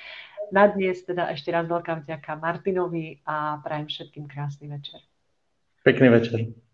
[0.54, 5.02] Na dnes teda ešte raz veľká vďaka Martinovi a prajem všetkým krásny večer.
[5.86, 6.65] Pekný večer.